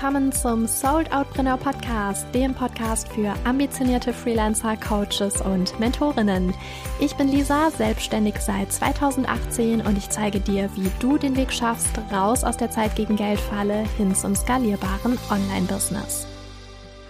willkommen 0.00 0.32
zum 0.32 0.66
Sold 0.66 1.12
Outpreneur 1.12 1.58
Podcast, 1.58 2.26
dem 2.34 2.54
Podcast 2.54 3.06
für 3.08 3.34
ambitionierte 3.44 4.14
Freelancer, 4.14 4.74
Coaches 4.78 5.42
und 5.42 5.78
Mentorinnen. 5.78 6.54
Ich 7.00 7.14
bin 7.16 7.28
Lisa, 7.28 7.70
selbstständig 7.70 8.36
seit 8.38 8.72
2018 8.72 9.82
und 9.82 9.98
ich 9.98 10.08
zeige 10.08 10.40
dir, 10.40 10.70
wie 10.74 10.90
du 11.00 11.18
den 11.18 11.36
Weg 11.36 11.52
schaffst, 11.52 12.00
raus 12.10 12.44
aus 12.44 12.56
der 12.56 12.70
Zeit 12.70 12.96
gegen 12.96 13.16
Geldfalle 13.16 13.84
hin 13.98 14.14
zum 14.14 14.34
skalierbaren 14.34 15.18
Online-Business. 15.30 16.26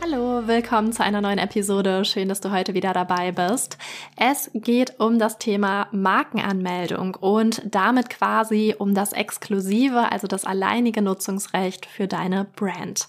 Hallo, 0.02 0.46
willkommen 0.46 0.94
zu 0.94 1.04
einer 1.04 1.20
neuen 1.20 1.38
Episode. 1.38 2.06
Schön, 2.06 2.30
dass 2.30 2.40
du 2.40 2.50
heute 2.50 2.72
wieder 2.72 2.94
dabei 2.94 3.32
bist. 3.32 3.76
Es 4.16 4.50
geht 4.54 4.98
um 4.98 5.18
das 5.18 5.36
Thema 5.36 5.88
Markenanmeldung 5.92 7.16
und 7.16 7.60
damit 7.66 8.08
quasi 8.08 8.74
um 8.78 8.94
das 8.94 9.12
exklusive, 9.12 10.10
also 10.10 10.26
das 10.26 10.46
alleinige 10.46 11.02
Nutzungsrecht 11.02 11.84
für 11.84 12.08
deine 12.08 12.46
Brand. 12.56 13.08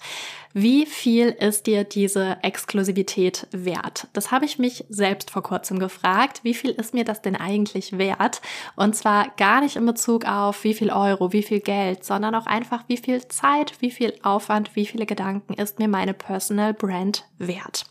Wie 0.54 0.84
viel 0.84 1.28
ist 1.28 1.66
dir 1.66 1.84
diese 1.84 2.36
Exklusivität 2.42 3.46
wert? 3.52 4.06
Das 4.12 4.30
habe 4.30 4.44
ich 4.44 4.58
mich 4.58 4.84
selbst 4.90 5.30
vor 5.30 5.42
kurzem 5.42 5.78
gefragt. 5.78 6.40
Wie 6.42 6.52
viel 6.52 6.70
ist 6.70 6.92
mir 6.92 7.04
das 7.04 7.22
denn 7.22 7.36
eigentlich 7.36 7.96
wert? 7.96 8.42
Und 8.76 8.94
zwar 8.94 9.30
gar 9.38 9.62
nicht 9.62 9.76
in 9.76 9.86
Bezug 9.86 10.26
auf 10.26 10.62
wie 10.64 10.74
viel 10.74 10.90
Euro, 10.90 11.32
wie 11.32 11.42
viel 11.42 11.60
Geld, 11.60 12.04
sondern 12.04 12.34
auch 12.34 12.46
einfach 12.46 12.84
wie 12.86 12.98
viel 12.98 13.26
Zeit, 13.28 13.74
wie 13.80 13.90
viel 13.90 14.12
Aufwand, 14.22 14.76
wie 14.76 14.84
viele 14.84 15.06
Gedanken 15.06 15.54
ist 15.54 15.78
mir 15.78 15.88
meine 15.88 16.12
Personal 16.12 16.74
Brand 16.74 17.24
wert. 17.38 17.86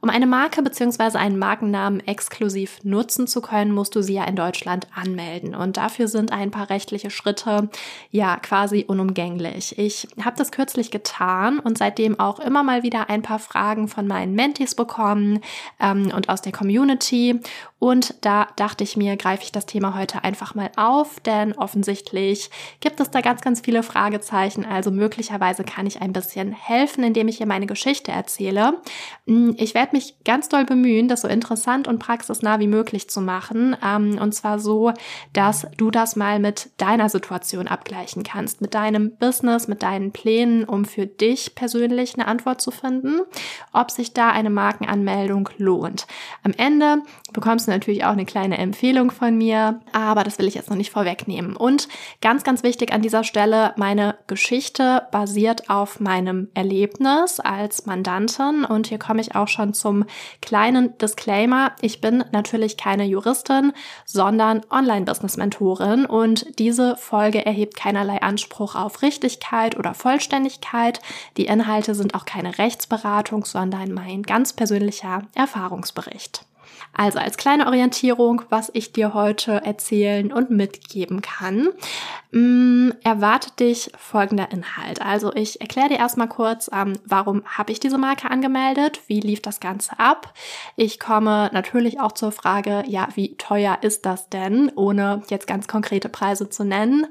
Um 0.00 0.10
eine 0.10 0.26
Marke 0.26 0.62
bzw. 0.62 1.18
einen 1.18 1.38
Markennamen 1.38 2.00
exklusiv 2.06 2.84
nutzen 2.84 3.26
zu 3.26 3.40
können, 3.40 3.72
musst 3.72 3.94
du 3.96 4.02
sie 4.02 4.14
ja 4.14 4.24
in 4.24 4.36
Deutschland 4.36 4.86
anmelden. 4.94 5.54
Und 5.54 5.76
dafür 5.76 6.08
sind 6.08 6.32
ein 6.32 6.50
paar 6.50 6.70
rechtliche 6.70 7.10
Schritte 7.10 7.68
ja 8.10 8.36
quasi 8.36 8.84
unumgänglich. 8.86 9.78
Ich 9.78 10.08
habe 10.22 10.36
das 10.36 10.52
kürzlich 10.52 10.90
getan 10.90 11.58
und 11.58 11.78
seitdem 11.78 12.20
auch 12.20 12.38
immer 12.40 12.62
mal 12.62 12.82
wieder 12.82 13.08
ein 13.10 13.22
paar 13.22 13.38
Fragen 13.38 13.88
von 13.88 14.06
meinen 14.06 14.34
Mentees 14.34 14.74
bekommen 14.74 15.40
ähm, 15.80 16.12
und 16.14 16.28
aus 16.28 16.42
der 16.42 16.52
Community. 16.52 17.40
Und 17.78 18.24
da 18.24 18.48
dachte 18.56 18.84
ich 18.84 18.96
mir, 18.96 19.16
greife 19.16 19.42
ich 19.42 19.52
das 19.52 19.66
Thema 19.66 19.94
heute 19.94 20.24
einfach 20.24 20.54
mal 20.54 20.70
auf, 20.76 21.20
denn 21.20 21.52
offensichtlich 21.52 22.50
gibt 22.80 23.00
es 23.00 23.10
da 23.10 23.20
ganz, 23.20 23.42
ganz 23.42 23.60
viele 23.60 23.82
Fragezeichen. 23.82 24.64
Also 24.64 24.90
möglicherweise 24.90 25.62
kann 25.62 25.86
ich 25.86 26.00
ein 26.00 26.14
bisschen 26.14 26.52
helfen, 26.52 27.04
indem 27.04 27.28
ich 27.28 27.36
hier 27.36 27.46
meine 27.46 27.66
Geschichte 27.66 28.12
erzähle. 28.12 28.80
Ich 29.26 29.74
werde 29.74 29.85
mich 29.92 30.16
ganz 30.24 30.48
doll 30.48 30.64
bemühen, 30.64 31.08
das 31.08 31.22
so 31.22 31.28
interessant 31.28 31.88
und 31.88 31.98
praxisnah 31.98 32.58
wie 32.60 32.66
möglich 32.66 33.08
zu 33.10 33.20
machen. 33.20 33.76
Ähm, 33.84 34.18
und 34.20 34.32
zwar 34.32 34.58
so, 34.58 34.92
dass 35.32 35.66
du 35.76 35.90
das 35.90 36.16
mal 36.16 36.38
mit 36.38 36.70
deiner 36.78 37.08
Situation 37.08 37.68
abgleichen 37.68 38.22
kannst, 38.22 38.60
mit 38.60 38.74
deinem 38.74 39.16
Business, 39.16 39.68
mit 39.68 39.82
deinen 39.82 40.12
Plänen, 40.12 40.64
um 40.64 40.84
für 40.84 41.06
dich 41.06 41.54
persönlich 41.54 42.14
eine 42.14 42.28
Antwort 42.28 42.60
zu 42.60 42.70
finden, 42.70 43.20
ob 43.72 43.90
sich 43.90 44.12
da 44.12 44.30
eine 44.30 44.50
Markenanmeldung 44.50 45.48
lohnt. 45.58 46.06
Am 46.42 46.52
Ende 46.56 47.02
bekommst 47.36 47.66
du 47.66 47.70
natürlich 47.70 48.02
auch 48.06 48.12
eine 48.12 48.24
kleine 48.24 48.56
Empfehlung 48.56 49.10
von 49.10 49.36
mir, 49.36 49.80
aber 49.92 50.24
das 50.24 50.38
will 50.38 50.48
ich 50.48 50.54
jetzt 50.54 50.70
noch 50.70 50.76
nicht 50.76 50.90
vorwegnehmen. 50.90 51.54
Und 51.54 51.86
ganz, 52.22 52.44
ganz 52.44 52.62
wichtig 52.62 52.94
an 52.94 53.02
dieser 53.02 53.24
Stelle, 53.24 53.74
meine 53.76 54.16
Geschichte 54.26 55.02
basiert 55.12 55.68
auf 55.68 56.00
meinem 56.00 56.48
Erlebnis 56.54 57.38
als 57.38 57.84
Mandantin 57.84 58.64
und 58.64 58.86
hier 58.86 58.98
komme 58.98 59.20
ich 59.20 59.34
auch 59.34 59.48
schon 59.48 59.74
zum 59.74 60.06
kleinen 60.40 60.96
Disclaimer. 60.96 61.72
Ich 61.82 62.00
bin 62.00 62.24
natürlich 62.32 62.78
keine 62.78 63.04
Juristin, 63.04 63.74
sondern 64.06 64.62
Online-Business-Mentorin 64.70 66.06
und 66.06 66.58
diese 66.58 66.96
Folge 66.96 67.44
erhebt 67.44 67.76
keinerlei 67.76 68.22
Anspruch 68.22 68.74
auf 68.74 69.02
Richtigkeit 69.02 69.78
oder 69.78 69.92
Vollständigkeit. 69.92 71.02
Die 71.36 71.44
Inhalte 71.44 71.94
sind 71.94 72.14
auch 72.14 72.24
keine 72.24 72.56
Rechtsberatung, 72.56 73.44
sondern 73.44 73.92
mein 73.92 74.22
ganz 74.22 74.54
persönlicher 74.54 75.24
Erfahrungsbericht. 75.34 76.45
Also 76.96 77.18
als 77.18 77.36
kleine 77.36 77.66
Orientierung, 77.66 78.42
was 78.48 78.70
ich 78.72 78.90
dir 78.92 79.12
heute 79.12 79.62
erzählen 79.64 80.32
und 80.32 80.48
mitgeben 80.48 81.20
kann, 81.20 81.68
mm, 82.32 82.90
erwartet 83.04 83.60
dich 83.60 83.90
folgender 83.98 84.50
Inhalt. 84.50 85.02
Also 85.02 85.30
ich 85.34 85.60
erkläre 85.60 85.90
dir 85.90 85.98
erstmal 85.98 86.28
kurz, 86.28 86.70
ähm, 86.72 86.94
warum 87.04 87.42
habe 87.44 87.70
ich 87.70 87.80
diese 87.80 87.98
Marke 87.98 88.30
angemeldet, 88.30 89.00
wie 89.08 89.20
lief 89.20 89.42
das 89.42 89.60
Ganze 89.60 89.98
ab. 89.98 90.32
Ich 90.76 90.98
komme 90.98 91.50
natürlich 91.52 92.00
auch 92.00 92.12
zur 92.12 92.32
Frage, 92.32 92.82
ja, 92.86 93.08
wie 93.14 93.36
teuer 93.36 93.78
ist 93.82 94.06
das 94.06 94.30
denn, 94.30 94.72
ohne 94.74 95.22
jetzt 95.28 95.46
ganz 95.46 95.68
konkrete 95.68 96.08
Preise 96.08 96.48
zu 96.48 96.64
nennen. 96.64 97.06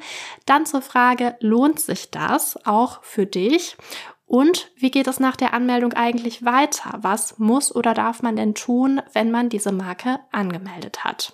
Dann 0.48 0.66
zur 0.66 0.82
Frage, 0.82 1.36
lohnt 1.42 1.80
sich 1.80 2.10
das 2.10 2.58
auch 2.66 3.04
für 3.04 3.28
dich? 3.28 3.78
Und 4.26 4.72
wie 4.76 4.92
geht 4.92 5.08
es 5.08 5.20
nach 5.20 5.36
der 5.36 5.54
Anmeldung 5.54 5.94
eigentlich 5.94 6.44
weiter? 6.44 6.98
Was 7.02 7.38
muss 7.38 7.74
oder 7.74 7.94
darf 7.94 8.22
man 8.22 8.36
denn 8.36 8.56
tun, 8.56 9.02
wenn 9.14 9.32
man 9.32 9.50
diese 9.50 9.72
Marke 9.72 10.20
angemeldet 10.32 11.04
hat? 11.04 11.34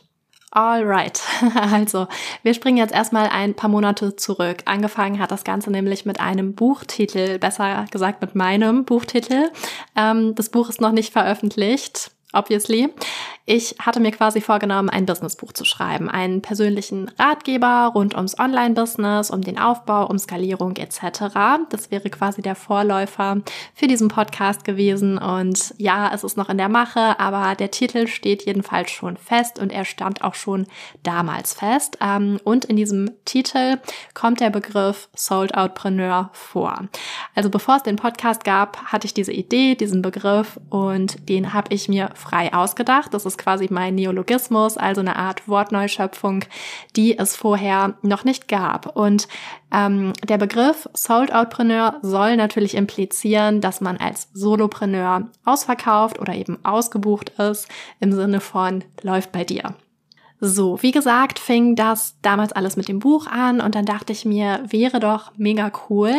Alright, 0.53 1.21
also 1.55 2.07
wir 2.43 2.53
springen 2.53 2.77
jetzt 2.77 2.93
erstmal 2.93 3.29
ein 3.29 3.53
paar 3.55 3.69
Monate 3.69 4.17
zurück. 4.17 4.63
Angefangen 4.65 5.19
hat 5.19 5.31
das 5.31 5.45
Ganze 5.45 5.71
nämlich 5.71 6.05
mit 6.05 6.19
einem 6.19 6.55
Buchtitel, 6.55 7.39
besser 7.39 7.85
gesagt 7.89 8.21
mit 8.21 8.35
meinem 8.35 8.83
Buchtitel. 8.83 9.49
Ähm, 9.95 10.35
das 10.35 10.49
Buch 10.49 10.67
ist 10.67 10.81
noch 10.81 10.91
nicht 10.91 11.13
veröffentlicht 11.13 12.11
obviously. 12.33 12.89
Ich 13.53 13.75
hatte 13.79 13.99
mir 13.99 14.11
quasi 14.11 14.39
vorgenommen, 14.39 14.89
ein 14.89 15.05
Businessbuch 15.05 15.51
zu 15.51 15.65
schreiben, 15.65 16.07
einen 16.07 16.41
persönlichen 16.41 17.11
Ratgeber 17.19 17.91
rund 17.93 18.15
ums 18.15 18.39
Online-Business, 18.39 19.29
um 19.29 19.41
den 19.41 19.59
Aufbau, 19.59 20.05
um 20.07 20.17
Skalierung 20.17 20.77
etc. 20.77 21.35
Das 21.69 21.91
wäre 21.91 22.09
quasi 22.09 22.41
der 22.41 22.55
Vorläufer 22.55 23.41
für 23.75 23.87
diesen 23.87 24.07
Podcast 24.07 24.63
gewesen 24.63 25.17
und 25.17 25.73
ja, 25.77 26.13
es 26.13 26.23
ist 26.23 26.37
noch 26.37 26.47
in 26.47 26.57
der 26.57 26.69
Mache, 26.69 27.19
aber 27.19 27.55
der 27.55 27.71
Titel 27.71 28.07
steht 28.07 28.45
jedenfalls 28.45 28.89
schon 28.89 29.17
fest 29.17 29.59
und 29.59 29.69
er 29.73 29.83
stand 29.83 30.23
auch 30.23 30.35
schon 30.35 30.65
damals 31.03 31.53
fest. 31.53 31.97
Ähm, 31.99 32.39
und 32.45 32.63
in 32.63 32.77
diesem 32.77 33.11
Titel 33.25 33.79
kommt 34.13 34.39
der 34.39 34.49
Begriff 34.49 35.09
Sold 35.13 35.55
Outpreneur 35.55 36.29
vor. 36.31 36.85
Also 37.35 37.49
bevor 37.49 37.75
es 37.75 37.83
den 37.83 37.97
Podcast 37.97 38.45
gab, 38.45 38.81
hatte 38.85 39.07
ich 39.07 39.13
diese 39.13 39.33
Idee, 39.33 39.75
diesen 39.75 40.01
Begriff 40.01 40.57
und 40.69 41.27
den 41.27 41.53
habe 41.53 41.73
ich 41.73 41.89
mir 41.89 42.11
frei 42.15 42.53
ausgedacht. 42.53 43.13
Das 43.13 43.25
ist 43.25 43.40
quasi 43.41 43.67
mein 43.69 43.95
Neologismus, 43.95 44.77
also 44.77 45.01
eine 45.01 45.15
Art 45.15 45.47
Wortneuschöpfung, 45.47 46.45
die 46.95 47.17
es 47.17 47.35
vorher 47.35 47.95
noch 48.01 48.23
nicht 48.23 48.47
gab. 48.47 48.95
Und 48.95 49.27
ähm, 49.73 50.13
der 50.27 50.37
Begriff 50.37 50.87
Sold 50.93 51.33
Outpreneur 51.33 51.95
soll 52.01 52.37
natürlich 52.37 52.75
implizieren, 52.75 53.61
dass 53.61 53.81
man 53.81 53.97
als 53.97 54.29
Solopreneur 54.33 55.27
ausverkauft 55.45 56.19
oder 56.19 56.33
eben 56.33 56.63
ausgebucht 56.63 57.29
ist, 57.39 57.67
im 57.99 58.11
Sinne 58.11 58.39
von 58.39 58.83
läuft 59.01 59.31
bei 59.31 59.43
dir. 59.43 59.75
So, 60.43 60.81
wie 60.81 60.89
gesagt, 60.89 61.37
fing 61.37 61.75
das 61.75 62.15
damals 62.23 62.51
alles 62.51 62.75
mit 62.75 62.87
dem 62.87 62.97
Buch 62.97 63.27
an 63.27 63.61
und 63.61 63.75
dann 63.75 63.85
dachte 63.85 64.11
ich 64.11 64.25
mir, 64.25 64.63
wäre 64.67 64.99
doch 64.99 65.31
mega 65.37 65.71
cool, 65.87 66.15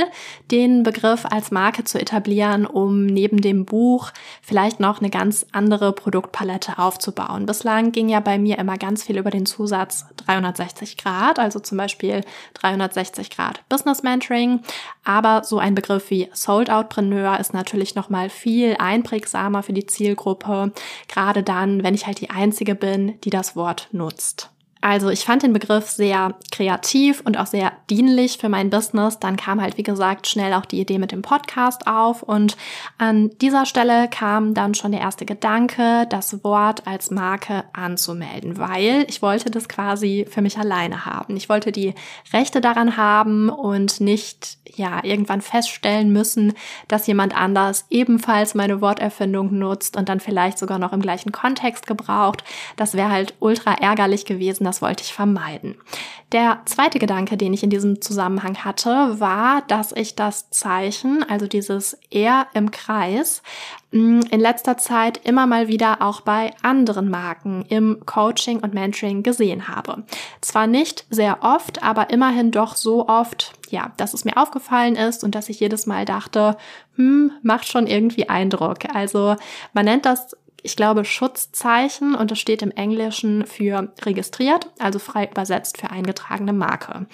den 0.52 0.84
Begriff 0.84 1.26
als 1.28 1.50
Marke 1.50 1.82
zu 1.82 2.00
etablieren, 2.00 2.64
um 2.64 3.04
neben 3.04 3.40
dem 3.40 3.64
Buch 3.64 4.12
vielleicht 4.40 4.78
noch 4.78 5.00
eine 5.00 5.10
ganz 5.10 5.44
andere 5.50 5.92
Produktpalette 5.92 6.78
aufzubauen. 6.78 7.46
Bislang 7.46 7.90
ging 7.90 8.08
ja 8.08 8.20
bei 8.20 8.38
mir 8.38 8.60
immer 8.60 8.78
ganz 8.78 9.02
viel 9.02 9.18
über 9.18 9.30
den 9.32 9.44
Zusatz 9.44 10.06
360 10.18 10.98
Grad, 10.98 11.40
also 11.40 11.58
zum 11.58 11.78
Beispiel 11.78 12.20
360 12.54 13.28
Grad 13.28 13.68
Business 13.68 14.04
Mentoring, 14.04 14.60
aber 15.02 15.42
so 15.42 15.58
ein 15.58 15.74
Begriff 15.74 16.10
wie 16.10 16.28
Sold 16.32 16.70
Outpreneur 16.70 17.40
ist 17.40 17.54
natürlich 17.54 17.96
nochmal 17.96 18.30
viel 18.30 18.76
einprägsamer 18.78 19.64
für 19.64 19.72
die 19.72 19.86
Zielgruppe, 19.86 20.70
gerade 21.08 21.42
dann, 21.42 21.82
wenn 21.82 21.94
ich 21.94 22.06
halt 22.06 22.20
die 22.20 22.30
Einzige 22.30 22.76
bin, 22.76 23.20
die 23.22 23.30
das 23.30 23.56
Wort 23.56 23.88
nutzt 23.90 24.11
nutzt. 24.12 24.51
Also 24.82 25.10
ich 25.10 25.24
fand 25.24 25.44
den 25.44 25.52
Begriff 25.52 25.90
sehr 25.90 26.34
kreativ 26.50 27.22
und 27.24 27.38
auch 27.38 27.46
sehr 27.46 27.72
dienlich 27.88 28.38
für 28.38 28.48
mein 28.48 28.68
Business. 28.68 29.20
Dann 29.20 29.36
kam 29.36 29.62
halt, 29.62 29.78
wie 29.78 29.84
gesagt, 29.84 30.26
schnell 30.26 30.52
auch 30.54 30.66
die 30.66 30.80
Idee 30.80 30.98
mit 30.98 31.12
dem 31.12 31.22
Podcast 31.22 31.86
auf. 31.86 32.24
Und 32.24 32.56
an 32.98 33.30
dieser 33.40 33.64
Stelle 33.64 34.08
kam 34.08 34.54
dann 34.54 34.74
schon 34.74 34.90
der 34.90 35.00
erste 35.00 35.24
Gedanke, 35.24 36.06
das 36.10 36.42
Wort 36.42 36.84
als 36.84 37.12
Marke 37.12 37.62
anzumelden, 37.72 38.58
weil 38.58 39.06
ich 39.08 39.22
wollte 39.22 39.52
das 39.52 39.68
quasi 39.68 40.26
für 40.28 40.42
mich 40.42 40.58
alleine 40.58 41.06
haben. 41.06 41.36
Ich 41.36 41.48
wollte 41.48 41.70
die 41.70 41.94
Rechte 42.32 42.60
daran 42.60 42.96
haben 42.96 43.50
und 43.50 44.00
nicht, 44.00 44.58
ja, 44.74 45.04
irgendwann 45.04 45.42
feststellen 45.42 46.12
müssen, 46.12 46.54
dass 46.88 47.06
jemand 47.06 47.36
anders 47.36 47.86
ebenfalls 47.88 48.56
meine 48.56 48.80
Worterfindung 48.80 49.56
nutzt 49.56 49.96
und 49.96 50.08
dann 50.08 50.18
vielleicht 50.18 50.58
sogar 50.58 50.80
noch 50.80 50.92
im 50.92 51.02
gleichen 51.02 51.30
Kontext 51.30 51.86
gebraucht. 51.86 52.42
Das 52.74 52.94
wäre 52.94 53.10
halt 53.10 53.34
ultra 53.38 53.74
ärgerlich 53.74 54.24
gewesen 54.24 54.71
das 54.72 54.80
wollte 54.80 55.02
ich 55.02 55.12
vermeiden. 55.12 55.74
Der 56.32 56.62
zweite 56.64 56.98
Gedanke, 56.98 57.36
den 57.36 57.52
ich 57.52 57.62
in 57.62 57.68
diesem 57.68 58.00
Zusammenhang 58.00 58.64
hatte, 58.64 59.20
war, 59.20 59.60
dass 59.68 59.92
ich 59.92 60.16
das 60.16 60.48
Zeichen, 60.48 61.22
also 61.28 61.46
dieses 61.46 61.98
R 62.10 62.46
im 62.54 62.70
Kreis, 62.70 63.42
mm, 63.90 64.20
in 64.30 64.40
letzter 64.40 64.78
Zeit 64.78 65.20
immer 65.26 65.46
mal 65.46 65.68
wieder 65.68 66.00
auch 66.00 66.22
bei 66.22 66.54
anderen 66.62 67.10
Marken 67.10 67.66
im 67.68 68.06
Coaching 68.06 68.60
und 68.60 68.72
Mentoring 68.72 69.22
gesehen 69.22 69.68
habe. 69.68 70.04
Zwar 70.40 70.66
nicht 70.66 71.04
sehr 71.10 71.42
oft, 71.42 71.82
aber 71.82 72.08
immerhin 72.08 72.50
doch 72.50 72.74
so 72.74 73.08
oft, 73.08 73.52
ja, 73.68 73.92
dass 73.98 74.14
es 74.14 74.24
mir 74.24 74.38
aufgefallen 74.38 74.96
ist 74.96 75.22
und 75.22 75.34
dass 75.34 75.50
ich 75.50 75.60
jedes 75.60 75.84
Mal 75.84 76.06
dachte, 76.06 76.56
hm, 76.96 77.32
macht 77.42 77.68
schon 77.68 77.86
irgendwie 77.86 78.30
Eindruck. 78.30 78.86
Also 78.94 79.36
man 79.74 79.84
nennt 79.84 80.06
das 80.06 80.34
ich 80.62 80.76
glaube, 80.76 81.04
Schutzzeichen 81.04 82.14
und 82.14 82.30
das 82.30 82.38
steht 82.38 82.62
im 82.62 82.70
Englischen 82.70 83.46
für 83.46 83.92
registriert, 84.02 84.68
also 84.78 84.98
frei 84.98 85.28
übersetzt 85.30 85.78
für 85.78 85.90
eingetragene 85.90 86.52
Marke. 86.52 87.06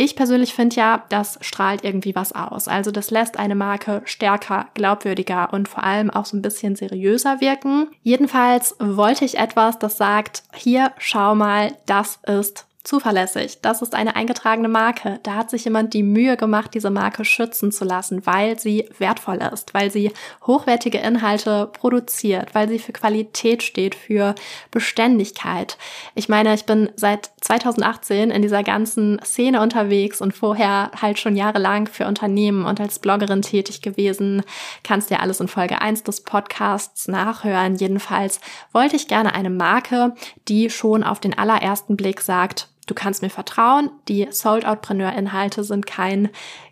Ich 0.00 0.14
persönlich 0.14 0.54
finde 0.54 0.76
ja, 0.76 1.04
das 1.08 1.40
strahlt 1.40 1.82
irgendwie 1.82 2.14
was 2.14 2.32
aus. 2.32 2.68
Also 2.68 2.92
das 2.92 3.10
lässt 3.10 3.36
eine 3.36 3.56
Marke 3.56 4.00
stärker, 4.04 4.68
glaubwürdiger 4.74 5.52
und 5.52 5.68
vor 5.68 5.82
allem 5.82 6.08
auch 6.08 6.24
so 6.24 6.36
ein 6.36 6.42
bisschen 6.42 6.76
seriöser 6.76 7.40
wirken. 7.40 7.88
Jedenfalls 8.02 8.76
wollte 8.78 9.24
ich 9.24 9.38
etwas, 9.38 9.80
das 9.80 9.96
sagt, 9.96 10.44
hier 10.54 10.92
schau 10.98 11.34
mal, 11.34 11.72
das 11.86 12.20
ist 12.24 12.67
zuverlässig. 12.88 13.60
Das 13.60 13.82
ist 13.82 13.94
eine 13.94 14.16
eingetragene 14.16 14.68
Marke. 14.68 15.20
Da 15.22 15.34
hat 15.34 15.50
sich 15.50 15.64
jemand 15.64 15.92
die 15.92 16.02
Mühe 16.02 16.38
gemacht, 16.38 16.72
diese 16.72 16.88
Marke 16.88 17.26
schützen 17.26 17.70
zu 17.70 17.84
lassen, 17.84 18.24
weil 18.24 18.58
sie 18.58 18.88
wertvoll 18.98 19.40
ist, 19.52 19.74
weil 19.74 19.90
sie 19.90 20.10
hochwertige 20.46 20.96
Inhalte 20.96 21.68
produziert, 21.70 22.54
weil 22.54 22.66
sie 22.66 22.78
für 22.78 22.92
Qualität 22.92 23.62
steht, 23.62 23.94
für 23.94 24.34
Beständigkeit. 24.70 25.76
Ich 26.14 26.30
meine, 26.30 26.54
ich 26.54 26.64
bin 26.64 26.88
seit 26.96 27.30
2018 27.42 28.30
in 28.30 28.40
dieser 28.40 28.62
ganzen 28.62 29.20
Szene 29.22 29.60
unterwegs 29.60 30.22
und 30.22 30.34
vorher 30.34 30.90
halt 30.98 31.18
schon 31.18 31.36
jahrelang 31.36 31.88
für 31.88 32.06
Unternehmen 32.06 32.64
und 32.64 32.80
als 32.80 33.00
Bloggerin 33.00 33.42
tätig 33.42 33.82
gewesen. 33.82 34.42
Kannst 34.82 35.10
dir 35.10 35.20
alles 35.20 35.40
in 35.40 35.48
Folge 35.48 35.82
1 35.82 36.04
des 36.04 36.22
Podcasts 36.22 37.06
nachhören. 37.06 37.76
Jedenfalls 37.76 38.40
wollte 38.72 38.96
ich 38.96 39.08
gerne 39.08 39.34
eine 39.34 39.50
Marke, 39.50 40.14
die 40.48 40.70
schon 40.70 41.04
auf 41.04 41.20
den 41.20 41.36
allerersten 41.36 41.94
Blick 41.94 42.22
sagt, 42.22 42.68
Du 42.88 42.94
kannst 42.94 43.22
mir 43.22 43.30
vertrauen, 43.30 43.90
die 44.08 44.26
Sold 44.30 44.66
Outpreneur 44.66 45.12
Inhalte 45.12 45.62
sind 45.62 45.86
kein 45.86 46.30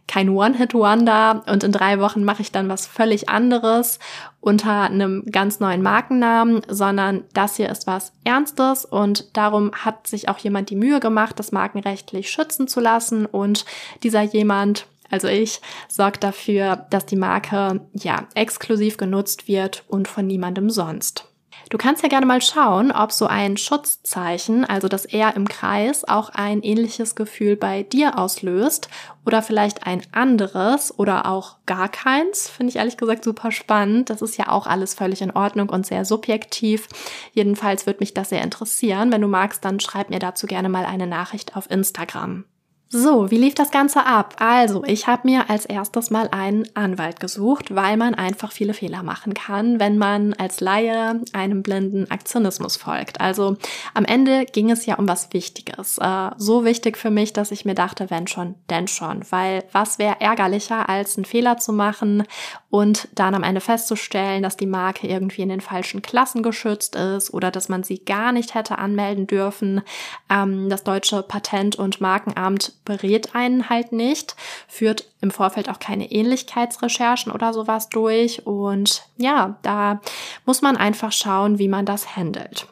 kein 0.09 0.29
One-Hit-Wonder. 0.29 1.43
Und 1.47 1.65
in 1.65 1.73
drei 1.73 1.99
Wochen 2.01 2.25
mache 2.25 2.43
ich 2.43 2.53
dann 2.53 2.69
was 2.69 2.87
völlig 2.87 3.29
anderes 3.29 3.99
unter 4.41 4.83
einem 4.83 5.25
ganz 5.31 5.61
neuen 5.61 5.83
Markennamen, 5.83 6.63
sondern 6.69 7.25
das 7.35 7.57
hier 7.57 7.69
ist 7.69 7.87
was 7.87 8.13
Ernstes. 8.25 8.85
Und 8.85 9.37
darum 9.37 9.73
hat 9.73 10.07
sich 10.07 10.29
auch 10.29 10.39
jemand 10.39 10.71
die 10.71 10.77
Mühe 10.77 11.01
gemacht, 11.01 11.39
das 11.39 11.53
markenrechtlich 11.53 12.31
schützen 12.31 12.69
zu 12.69 12.81
lassen. 12.81 13.27
Und 13.27 13.65
dieser 14.03 14.23
jemand 14.23 14.87
also 15.09 15.29
ich 15.29 15.61
sorgt 15.89 16.25
dafür, 16.25 16.87
dass 16.91 17.07
die 17.07 17.15
Marke 17.15 17.81
ja 17.93 18.27
exklusiv 18.35 18.97
genutzt 18.97 19.47
wird 19.47 19.85
und 19.87 20.09
von 20.09 20.27
niemandem 20.27 20.69
sonst. 20.69 21.29
Du 21.69 21.79
kannst 21.79 22.05
ja 22.05 22.09
gerne 22.09 22.27
mal 22.27 22.41
schauen, 22.41 22.93
ob 22.93 23.11
so 23.11 23.27
ein 23.27 23.57
Schutzzeichen, 23.57 24.65
also 24.65 24.87
das 24.87 25.05
R 25.05 25.35
im 25.35 25.49
Kreis, 25.49 26.07
auch 26.07 26.29
ein 26.29 26.63
ähnliches 26.63 27.17
Gefühl 27.17 27.57
bei 27.57 27.83
dir 27.83 28.19
auslöst 28.19 28.89
oder 29.25 29.43
vielleicht 29.43 29.85
ein 29.85 30.03
anderes 30.13 30.97
oder 30.97 31.27
auch 31.27 31.57
gar 31.67 31.89
keins. 31.89 32.49
Finde 32.49 32.71
ich 32.71 32.77
ehrlich 32.77 32.97
gesagt 32.97 33.25
super 33.25 33.51
spannend. 33.51 34.11
Das 34.11 34.23
ist 34.23 34.37
ja 34.37 34.49
auch 34.49 34.69
alles 34.69 34.95
völlig 34.95 35.23
in 35.23 35.33
Ordnung 35.33 35.69
und 35.69 35.85
sehr 35.85 36.05
subjektiv. 36.05 36.87
Jedenfalls 37.33 37.85
würde 37.87 37.99
mich 37.99 38.15
das 38.15 38.29
sehr 38.29 38.43
interessieren. 38.43 39.11
Wenn 39.11 39.23
du 39.23 39.29
magst, 39.29 39.65
dann 39.65 39.81
schreib 39.81 40.11
mir 40.11 40.21
dazu 40.21 40.47
gerne 40.47 40.69
mal 40.69 40.87
eine 40.87 41.09
Nachricht 41.09 41.57
auf 41.57 41.69
Instagram. 41.69 42.45
So, 42.89 43.33
wie 43.33 43.39
lief 43.39 43.57
das 43.57 43.73
Ganze 43.73 44.07
ab? 44.07 44.37
Also, 44.39 44.85
ich 44.85 45.09
habe 45.09 45.27
mir 45.27 45.51
als 45.51 45.67
erstes 45.67 46.11
mal 46.11 46.29
einen 46.31 46.69
Anwalt 46.77 47.19
gesucht, 47.19 47.75
weil 47.75 47.97
man 47.97 48.15
einfach 48.15 48.53
viele 48.53 48.75
Fehler 48.75 49.03
machen 49.03 49.35
kann, 49.35 49.81
wenn 49.81 49.99
man 49.99 50.35
als 50.35 50.61
Laie 50.61 51.21
einem 51.33 51.65
blinden 51.65 52.09
Aktionismus 52.13 52.77
folgt. 52.77 53.21
Also 53.21 53.57
am 53.93 54.05
Ende 54.05 54.45
ging 54.45 54.71
es 54.71 54.87
ja 54.87 54.99
um 54.99 55.09
was 55.09 55.33
Wichtiges. 55.33 55.99
Äh, 55.99 56.31
so 56.37 56.65
wichtig 56.65 56.97
für 56.97 57.11
mich, 57.11 57.33
dass 57.33 57.51
ich 57.51 57.65
mir 57.65 57.75
dachte, 57.75 58.09
wenn 58.09 58.29
schon, 58.29 58.55
denn 58.71 58.87
schon. 58.87 59.25
Weil 59.31 59.65
was 59.73 59.99
wäre 59.99 60.21
ärgerlicher, 60.21 60.89
als 60.89 61.17
einen 61.17 61.25
Fehler 61.25 61.59
zu 61.59 61.73
machen 61.73 62.23
und 62.71 63.09
dann 63.17 63.35
am 63.35 63.43
Ende 63.43 63.61
festzustellen, 63.61 64.45
dass 64.45 64.57
die 64.57 64.67
Marke 64.67 65.09
irgendwie 65.09 65.43
in 65.43 65.49
den 65.49 65.61
falschen 65.61 66.03
Klassen 66.03 66.45
geschützt 66.45 66.95
ist 66.95 67.35
oder 67.35 67.51
dass 67.51 67.69
man 67.69 67.83
sie 67.83 68.05
gar 68.05 68.31
nicht 68.31 68.55
hätte 68.55 68.79
anmelden 68.79 69.27
dürfen. 69.27 69.83
Ähm, 70.31 70.69
das 70.69 70.85
deutsche 70.85 71.25
Patent- 71.25 71.77
und 71.77 72.01
Markenamt 72.01 72.77
berät 72.87 73.35
einen 73.35 73.69
halt 73.69 73.93
nicht, 73.93 74.35
führt 74.67 75.05
im 75.21 75.31
Vorfeld 75.31 75.69
auch 75.69 75.79
keine 75.79 76.11
Ähnlichkeitsrecherchen 76.11 77.31
oder 77.31 77.53
sowas 77.53 77.91
durch. 77.91 78.47
Und 78.47 79.03
ja, 79.19 79.59
da 79.61 80.01
muss 80.47 80.63
man 80.63 80.79
einfach 80.79 81.13
schauen, 81.13 81.59
wie 81.59 81.69
man 81.69 81.85
das 81.85 82.17
handelt. 82.17 82.67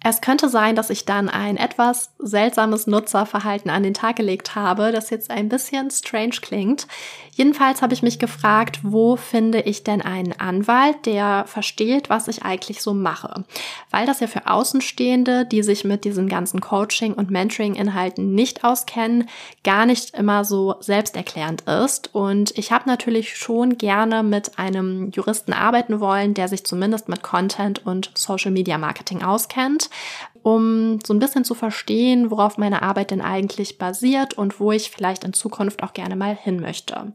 Es 0.00 0.20
könnte 0.20 0.48
sein, 0.48 0.76
dass 0.76 0.90
ich 0.90 1.06
dann 1.06 1.28
ein 1.28 1.56
etwas 1.56 2.12
seltsames 2.20 2.86
Nutzerverhalten 2.86 3.68
an 3.68 3.82
den 3.82 3.94
Tag 3.94 4.16
gelegt 4.16 4.54
habe, 4.54 4.92
das 4.92 5.10
jetzt 5.10 5.30
ein 5.30 5.48
bisschen 5.48 5.90
strange 5.90 6.36
klingt. 6.40 6.86
Jedenfalls 7.34 7.82
habe 7.82 7.94
ich 7.94 8.02
mich 8.02 8.18
gefragt, 8.18 8.80
wo 8.82 9.16
finde 9.16 9.60
ich 9.60 9.84
denn 9.84 10.02
einen 10.02 10.38
Anwalt, 10.38 11.06
der 11.06 11.44
versteht, 11.46 12.10
was 12.10 12.28
ich 12.28 12.42
eigentlich 12.44 12.80
so 12.80 12.94
mache? 12.94 13.44
Weil 13.90 14.06
das 14.06 14.20
ja 14.20 14.28
für 14.28 14.48
Außenstehende, 14.48 15.44
die 15.44 15.62
sich 15.62 15.84
mit 15.84 16.04
diesen 16.04 16.28
ganzen 16.28 16.60
Coaching- 16.60 17.14
und 17.14 17.30
Mentoring-Inhalten 17.30 18.34
nicht 18.34 18.64
auskennen, 18.64 19.28
gar 19.62 19.86
nicht 19.86 20.14
immer 20.14 20.44
so 20.44 20.76
selbsterklärend 20.80 21.62
ist. 21.62 22.14
Und 22.14 22.56
ich 22.56 22.72
habe 22.72 22.88
natürlich 22.88 23.36
schon 23.36 23.78
gerne 23.78 24.22
mit 24.22 24.58
einem 24.58 25.10
Juristen 25.10 25.52
arbeiten 25.52 26.00
wollen, 26.00 26.34
der 26.34 26.48
sich 26.48 26.64
zumindest 26.64 27.08
mit 27.08 27.22
Content 27.22 27.84
und 27.84 28.10
Social 28.14 28.50
Media 28.50 28.78
Marketing 28.78 29.22
auskennt 29.22 29.87
um 30.42 30.98
so 31.04 31.12
ein 31.12 31.18
bisschen 31.18 31.44
zu 31.44 31.54
verstehen, 31.54 32.30
worauf 32.30 32.58
meine 32.58 32.82
Arbeit 32.82 33.10
denn 33.10 33.20
eigentlich 33.20 33.78
basiert 33.78 34.34
und 34.34 34.60
wo 34.60 34.72
ich 34.72 34.90
vielleicht 34.90 35.24
in 35.24 35.32
Zukunft 35.32 35.82
auch 35.82 35.92
gerne 35.92 36.16
mal 36.16 36.36
hin 36.36 36.60
möchte. 36.60 37.12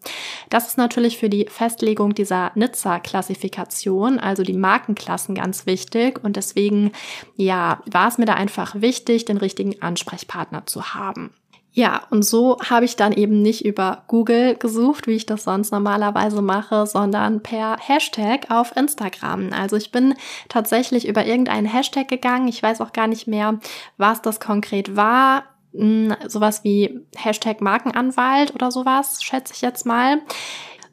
Das 0.49 0.67
ist 0.67 0.77
natürlich 0.77 1.17
für 1.17 1.29
die 1.29 1.47
Festlegung 1.49 2.13
dieser 2.13 2.51
Nizza-Klassifikation, 2.55 4.19
also 4.19 4.43
die 4.43 4.53
Markenklassen, 4.53 5.35
ganz 5.35 5.65
wichtig 5.65 6.23
und 6.23 6.35
deswegen, 6.35 6.91
ja, 7.35 7.81
war 7.85 8.07
es 8.07 8.17
mir 8.17 8.25
da 8.25 8.33
einfach 8.33 8.75
wichtig, 8.81 9.25
den 9.25 9.37
richtigen 9.37 9.81
Ansprechpartner 9.81 10.65
zu 10.65 10.93
haben. 10.93 11.31
Ja, 11.75 12.03
und 12.11 12.23
so 12.23 12.59
habe 12.59 12.85
ich 12.85 12.95
dann 12.97 13.13
eben 13.13 13.41
nicht 13.41 13.65
über 13.65 14.03
Google 14.07 14.53
gesucht, 14.55 15.07
wie 15.07 15.13
ich 15.15 15.25
das 15.25 15.43
sonst 15.43 15.71
normalerweise 15.71 16.43
mache, 16.43 16.85
sondern 16.85 17.41
per 17.41 17.77
Hashtag 17.79 18.51
auf 18.51 18.77
Instagram. 18.77 19.49
Also 19.51 19.75
ich 19.75 19.91
bin 19.91 20.13
tatsächlich 20.49 21.07
über 21.07 21.25
irgendeinen 21.25 21.65
Hashtag 21.65 22.07
gegangen. 22.07 22.47
Ich 22.47 22.61
weiß 22.61 22.79
auch 22.81 22.93
gar 22.93 23.07
nicht 23.07 23.25
mehr, 23.25 23.59
was 23.97 24.21
das 24.21 24.39
konkret 24.39 24.95
war. 24.95 25.45
Hm, 25.73 26.15
sowas 26.27 26.63
wie 26.63 26.99
Hashtag 27.15 27.59
Markenanwalt 27.59 28.53
oder 28.53 28.69
sowas, 28.69 29.23
schätze 29.23 29.53
ich 29.55 29.61
jetzt 29.61 29.87
mal. 29.87 30.21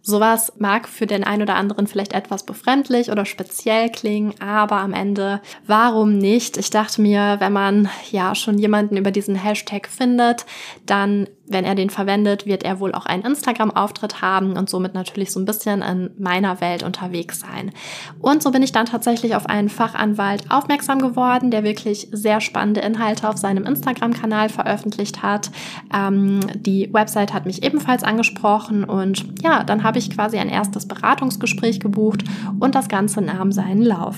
Sowas 0.02 0.52
mag 0.58 0.88
für 0.88 1.06
den 1.06 1.24
einen 1.24 1.42
oder 1.42 1.56
anderen 1.56 1.86
vielleicht 1.86 2.14
etwas 2.14 2.44
befremdlich 2.44 3.10
oder 3.10 3.26
speziell 3.26 3.90
klingen, 3.90 4.34
aber 4.40 4.76
am 4.76 4.94
Ende, 4.94 5.42
warum 5.66 6.16
nicht? 6.16 6.56
Ich 6.56 6.70
dachte 6.70 7.02
mir, 7.02 7.36
wenn 7.38 7.52
man 7.52 7.88
ja 8.10 8.34
schon 8.34 8.58
jemanden 8.58 8.96
über 8.96 9.10
diesen 9.10 9.34
Hashtag 9.34 9.88
findet, 9.88 10.46
dann 10.86 11.28
wenn 11.50 11.64
er 11.64 11.74
den 11.74 11.90
verwendet, 11.90 12.46
wird 12.46 12.62
er 12.62 12.80
wohl 12.80 12.92
auch 12.94 13.06
einen 13.06 13.24
Instagram-Auftritt 13.24 14.22
haben 14.22 14.56
und 14.56 14.70
somit 14.70 14.94
natürlich 14.94 15.32
so 15.32 15.40
ein 15.40 15.44
bisschen 15.44 15.82
in 15.82 16.10
meiner 16.18 16.60
Welt 16.60 16.82
unterwegs 16.82 17.40
sein. 17.40 17.72
Und 18.20 18.42
so 18.42 18.50
bin 18.50 18.62
ich 18.62 18.72
dann 18.72 18.86
tatsächlich 18.86 19.34
auf 19.34 19.46
einen 19.46 19.68
Fachanwalt 19.68 20.50
aufmerksam 20.50 21.00
geworden, 21.00 21.50
der 21.50 21.64
wirklich 21.64 22.08
sehr 22.12 22.40
spannende 22.40 22.80
Inhalte 22.80 23.28
auf 23.28 23.36
seinem 23.36 23.64
Instagram-Kanal 23.64 24.48
veröffentlicht 24.48 25.22
hat. 25.22 25.50
Ähm, 25.94 26.40
die 26.54 26.92
Website 26.92 27.34
hat 27.34 27.46
mich 27.46 27.62
ebenfalls 27.62 28.04
angesprochen 28.04 28.84
und 28.84 29.42
ja, 29.42 29.64
dann 29.64 29.82
habe 29.82 29.98
ich 29.98 30.10
quasi 30.10 30.38
ein 30.38 30.48
erstes 30.48 30.86
Beratungsgespräch 30.86 31.80
gebucht 31.80 32.24
und 32.58 32.74
das 32.74 32.88
Ganze 32.88 33.20
nahm 33.20 33.52
seinen 33.52 33.82
Lauf. 33.82 34.16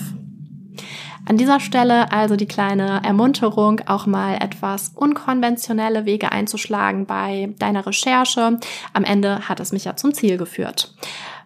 An 1.25 1.37
dieser 1.37 1.61
Stelle 1.61 2.11
also 2.11 2.35
die 2.35 2.47
kleine 2.47 3.01
Ermunterung, 3.03 3.81
auch 3.85 4.05
mal 4.05 4.35
etwas 4.35 4.91
unkonventionelle 4.93 6.05
Wege 6.05 6.31
einzuschlagen 6.31 7.05
bei 7.05 7.53
deiner 7.59 7.85
Recherche. 7.85 8.59
Am 8.91 9.03
Ende 9.05 9.47
hat 9.47 9.61
es 9.61 9.71
mich 9.71 9.85
ja 9.85 9.95
zum 9.95 10.13
Ziel 10.13 10.37
geführt. 10.37 10.93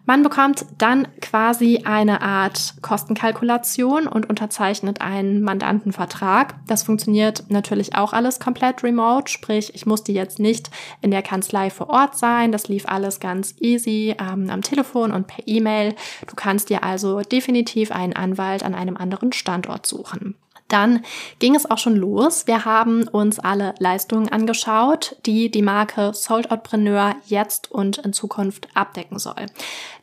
Man 0.08 0.24
bekommt 0.24 0.66
dann 0.78 1.06
quasi 1.20 1.82
eine 1.84 2.22
Art 2.22 2.76
Kostenkalkulation 2.82 4.08
und 4.08 4.30
unterzeichnet 4.30 5.02
einen 5.02 5.42
Mandantenvertrag. 5.42 6.56
Das 6.66 6.84
funktioniert 6.84 7.44
natürlich 7.50 7.94
auch 7.96 8.14
alles 8.14 8.40
komplett 8.40 8.86
remote, 8.86 9.30
sprich 9.30 9.76
ich 9.76 9.86
musste 9.86 10.14
jetzt 10.14 10.40
nicht 10.40 10.70
in 11.02 11.12
der 11.12 11.24
Kanzlei 11.24 11.70
vor 11.70 11.90
Ort 11.90 12.18
sein. 12.18 12.54
Das 12.54 12.70
lief 12.70 12.86
alles 12.88 13.20
ganz 13.20 13.56
easy 13.60 14.16
ähm, 14.18 14.50
am 14.50 14.62
Telefon 14.62 15.12
und 15.12 15.28
per 15.28 15.46
E-Mail. 15.46 15.94
Du 16.26 16.36
kannst 16.36 16.70
dir 16.70 16.86
also 16.86 17.20
definitiv 17.20 17.92
einen 17.92 18.14
Anwalt 18.14 18.64
an 18.64 18.76
einem 18.76 18.96
anderen 18.96 19.34
Standort 19.34 19.86
suchen. 19.86 20.36
Dann 20.68 21.04
ging 21.40 21.56
es 21.56 21.70
auch 21.70 21.78
schon 21.78 21.96
los. 21.96 22.46
Wir 22.46 22.66
haben 22.66 23.08
uns 23.08 23.40
alle 23.40 23.74
Leistungen 23.80 24.30
angeschaut, 24.30 25.16
die 25.26 25.50
die 25.50 25.62
Marke 25.62 26.12
Sold 26.14 26.52
Outpreneur 26.52 27.16
jetzt 27.26 27.72
und 27.72 28.00
in 28.00 28.14
Zukunft 28.14 28.68
abdecken 28.74 29.20
soll. 29.20 29.46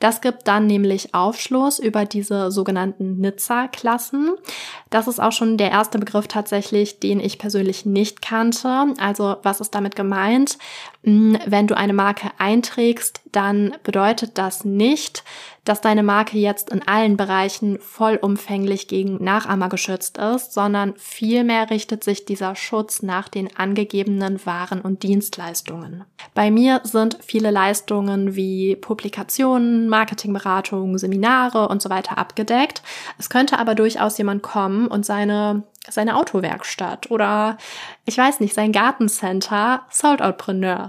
Das 0.00 0.20
gibt 0.20 0.48
dann 0.48 0.66
nämlich 0.66 1.14
Aufschluss 1.14 1.78
über 1.78 2.06
diese 2.06 2.50
sogenannten 2.50 3.18
Nizza-Klassen. 3.18 4.32
Das 4.90 5.06
ist 5.06 5.20
auch 5.20 5.32
schon 5.32 5.58
der 5.58 5.70
erste 5.70 5.98
Begriff 5.98 6.28
tatsächlich, 6.28 7.00
den 7.00 7.20
ich 7.20 7.38
persönlich 7.38 7.84
nicht 7.84 8.22
kannte. 8.22 8.94
Also 8.98 9.36
was 9.42 9.60
ist 9.60 9.74
damit 9.74 9.96
gemeint? 9.96 10.58
Wenn 11.04 11.66
du 11.66 11.76
eine 11.76 11.92
Marke 11.92 12.30
einträgst, 12.38 13.20
dann 13.30 13.76
bedeutet 13.82 14.38
das 14.38 14.64
nicht, 14.64 15.22
dass 15.64 15.82
deine 15.82 16.02
Marke 16.02 16.38
jetzt 16.38 16.70
in 16.70 16.86
allen 16.86 17.18
Bereichen 17.18 17.78
vollumfänglich 17.78 18.88
gegen 18.88 19.22
Nachahmer 19.22 19.68
geschützt 19.68 20.16
ist, 20.16 20.54
sondern 20.54 20.94
vielmehr 20.96 21.70
richtet 21.70 22.04
sich 22.04 22.24
dieser 22.24 22.56
Schutz 22.56 23.02
nach 23.02 23.28
den 23.28 23.54
angegebenen 23.54 24.44
Waren 24.46 24.80
und 24.80 25.02
Dienstleistungen. 25.02 26.04
Bei 26.32 26.50
mir 26.50 26.80
sind 26.84 27.18
viele 27.22 27.50
Leistungen 27.50 28.34
wie 28.34 28.74
Publikationen, 28.76 29.88
Marketingberatung, 29.88 30.96
Seminare 30.96 31.68
und 31.68 31.82
so 31.82 31.90
weiter 31.90 32.16
abgedeckt. 32.16 32.82
Es 33.18 33.28
könnte 33.28 33.58
aber 33.58 33.74
durchaus 33.74 34.16
jemand 34.16 34.42
kommen 34.42 34.86
und 34.86 35.04
seine 35.04 35.64
seine 35.90 36.16
Autowerkstatt 36.16 37.10
oder 37.10 37.58
ich 38.04 38.16
weiß 38.16 38.40
nicht, 38.40 38.54
sein 38.54 38.72
Gartencenter 38.72 39.82
Sold 39.90 40.20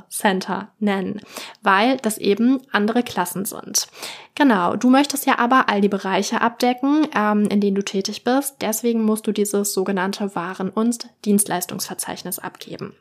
Center 0.10 0.70
nennen, 0.80 1.22
weil 1.62 1.98
das 1.98 2.18
eben 2.18 2.62
andere 2.72 3.04
Klassen 3.04 3.46
sind. 3.46 3.88
Genau, 4.36 4.75
du 4.75 4.90
möchtest 4.90 5.25
ja 5.25 5.40
aber 5.40 5.70
all 5.70 5.82
die 5.82 5.90
Bereiche 5.90 6.42
abdecken, 6.42 7.08
ähm, 7.16 7.46
in 7.46 7.62
denen 7.62 7.75
du 7.75 7.84
tätig 7.84 8.24
bist. 8.24 8.58
Deswegen 8.62 9.04
musst 9.04 9.28
du 9.28 9.32
dieses 9.32 9.74
sogenannte 9.74 10.36
Waren- 10.36 10.70
und 10.70 11.08
Dienstleistungsverzeichnis 11.24 12.40
abgeben. 12.40 12.96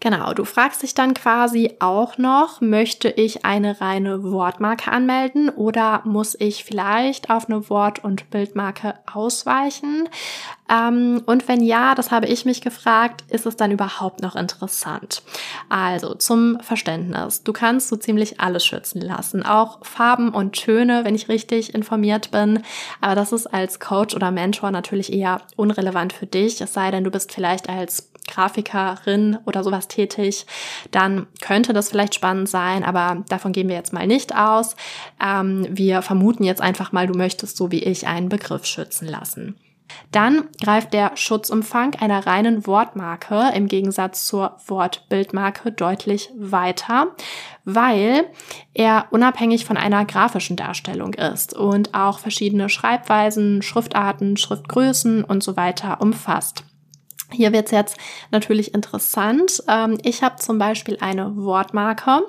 Genau, 0.00 0.34
du 0.34 0.44
fragst 0.44 0.82
dich 0.82 0.94
dann 0.94 1.14
quasi 1.14 1.76
auch 1.78 2.18
noch, 2.18 2.60
möchte 2.60 3.08
ich 3.08 3.44
eine 3.44 3.80
reine 3.80 4.22
Wortmarke 4.22 4.90
anmelden 4.90 5.48
oder 5.48 6.02
muss 6.04 6.36
ich 6.38 6.64
vielleicht 6.64 7.30
auf 7.30 7.48
eine 7.48 7.70
Wort- 7.70 8.04
und 8.04 8.28
Bildmarke 8.30 8.94
ausweichen? 9.12 10.08
Ähm, 10.68 11.22
und 11.26 11.48
wenn 11.48 11.62
ja, 11.62 11.94
das 11.94 12.10
habe 12.10 12.26
ich 12.26 12.44
mich 12.44 12.60
gefragt, 12.60 13.24
ist 13.28 13.46
es 13.46 13.56
dann 13.56 13.70
überhaupt 13.70 14.22
noch 14.22 14.36
interessant? 14.36 15.22
Also 15.68 16.14
zum 16.14 16.58
Verständnis, 16.60 17.42
du 17.42 17.52
kannst 17.52 17.88
so 17.88 17.96
ziemlich 17.96 18.40
alles 18.40 18.64
schützen 18.64 19.00
lassen, 19.00 19.44
auch 19.44 19.84
Farben 19.84 20.30
und 20.30 20.52
Töne, 20.52 21.04
wenn 21.04 21.14
ich 21.14 21.28
richtig 21.28 21.74
informiert 21.74 22.30
bin. 22.30 22.62
Aber 23.00 23.14
das 23.14 23.32
ist 23.32 23.46
als 23.46 23.80
Coach 23.80 24.14
oder 24.14 24.30
Mentor 24.30 24.70
natürlich 24.70 25.12
eher 25.12 25.40
unrelevant 25.56 26.12
für 26.12 26.26
dich, 26.26 26.60
es 26.60 26.72
sei 26.72 26.90
denn, 26.90 27.04
du 27.04 27.10
bist 27.10 27.32
vielleicht 27.32 27.68
als 27.68 28.11
Grafikerin 28.28 29.38
oder 29.44 29.64
sowas 29.64 29.88
tätig, 29.88 30.46
dann 30.90 31.26
könnte 31.40 31.72
das 31.72 31.90
vielleicht 31.90 32.14
spannend 32.14 32.48
sein, 32.48 32.84
aber 32.84 33.24
davon 33.28 33.52
gehen 33.52 33.68
wir 33.68 33.76
jetzt 33.76 33.92
mal 33.92 34.06
nicht 34.06 34.34
aus. 34.34 34.76
Ähm, 35.22 35.66
wir 35.70 36.02
vermuten 36.02 36.44
jetzt 36.44 36.60
einfach 36.60 36.92
mal, 36.92 37.06
du 37.06 37.14
möchtest 37.14 37.56
so 37.56 37.70
wie 37.70 37.82
ich 37.82 38.06
einen 38.06 38.28
Begriff 38.28 38.64
schützen 38.64 39.08
lassen. 39.08 39.56
Dann 40.10 40.48
greift 40.62 40.92
der 40.92 41.16
Schutzumfang 41.16 41.94
einer 41.96 42.26
reinen 42.26 42.66
Wortmarke 42.66 43.50
im 43.54 43.66
Gegensatz 43.66 44.26
zur 44.26 44.56
Wortbildmarke 44.66 45.72
deutlich 45.72 46.30
weiter, 46.36 47.08
weil 47.64 48.26
er 48.74 49.06
unabhängig 49.10 49.64
von 49.64 49.76
einer 49.76 50.04
grafischen 50.04 50.56
Darstellung 50.56 51.14
ist 51.14 51.54
und 51.54 51.94
auch 51.94 52.18
verschiedene 52.18 52.68
Schreibweisen, 52.68 53.62
Schriftarten, 53.62 54.36
Schriftgrößen 54.36 55.24
und 55.24 55.42
so 55.42 55.56
weiter 55.56 56.00
umfasst. 56.00 56.64
Hier 57.32 57.52
wird's 57.52 57.70
jetzt 57.70 57.96
natürlich 58.30 58.74
interessant. 58.74 59.62
Ähm, 59.68 59.98
ich 60.02 60.22
habe 60.22 60.36
zum 60.36 60.58
Beispiel 60.58 60.98
eine 61.00 61.36
Wortmarke 61.36 62.22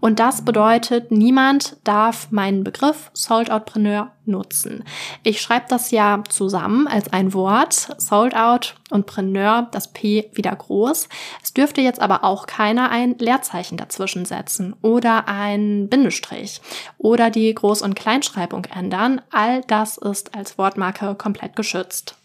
und 0.00 0.18
das 0.18 0.44
bedeutet, 0.44 1.10
niemand 1.10 1.76
darf 1.84 2.30
meinen 2.30 2.64
Begriff 2.64 3.10
Sold 3.12 3.50
Outpreneur 3.50 4.10
nutzen. 4.26 4.84
Ich 5.22 5.40
schreibe 5.40 5.66
das 5.68 5.90
ja 5.90 6.22
zusammen 6.28 6.86
als 6.86 7.12
ein 7.12 7.32
Wort, 7.32 7.94
Sold 7.98 8.36
Out 8.36 8.76
und 8.90 9.06
Preneur, 9.06 9.68
das 9.70 9.92
P 9.92 10.30
wieder 10.34 10.54
groß. 10.54 11.08
Es 11.42 11.54
dürfte 11.54 11.80
jetzt 11.80 12.00
aber 12.00 12.24
auch 12.24 12.46
keiner 12.46 12.90
ein 12.90 13.16
Leerzeichen 13.18 13.76
dazwischen 13.76 14.24
setzen 14.24 14.74
oder 14.82 15.28
ein 15.28 15.88
Bindestrich 15.88 16.60
oder 16.98 17.30
die 17.30 17.54
Groß- 17.54 17.82
und 17.82 17.94
Kleinschreibung 17.94 18.64
ändern. 18.64 19.20
All 19.30 19.62
das 19.62 19.96
ist 19.96 20.34
als 20.34 20.58
Wortmarke 20.58 21.14
komplett 21.14 21.56
geschützt. 21.56 22.15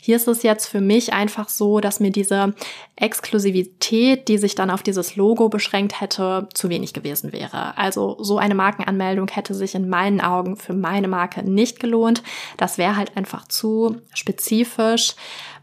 Hier 0.00 0.16
ist 0.16 0.28
es 0.28 0.42
jetzt 0.42 0.66
für 0.66 0.80
mich 0.80 1.12
einfach 1.12 1.48
so, 1.48 1.80
dass 1.80 2.00
mir 2.00 2.10
diese 2.10 2.54
Exklusivität, 2.96 4.28
die 4.28 4.38
sich 4.38 4.54
dann 4.54 4.70
auf 4.70 4.82
dieses 4.82 5.16
Logo 5.16 5.48
beschränkt 5.48 6.00
hätte, 6.00 6.48
zu 6.54 6.68
wenig 6.68 6.92
gewesen 6.92 7.32
wäre. 7.32 7.76
Also 7.76 8.16
so 8.20 8.38
eine 8.38 8.54
Markenanmeldung 8.54 9.28
hätte 9.28 9.54
sich 9.54 9.74
in 9.74 9.88
meinen 9.88 10.20
Augen 10.20 10.56
für 10.56 10.72
meine 10.72 11.08
Marke 11.08 11.42
nicht 11.42 11.80
gelohnt. 11.80 12.22
Das 12.56 12.78
wäre 12.78 12.96
halt 12.96 13.16
einfach 13.16 13.48
zu 13.48 13.96
spezifisch. 14.14 15.14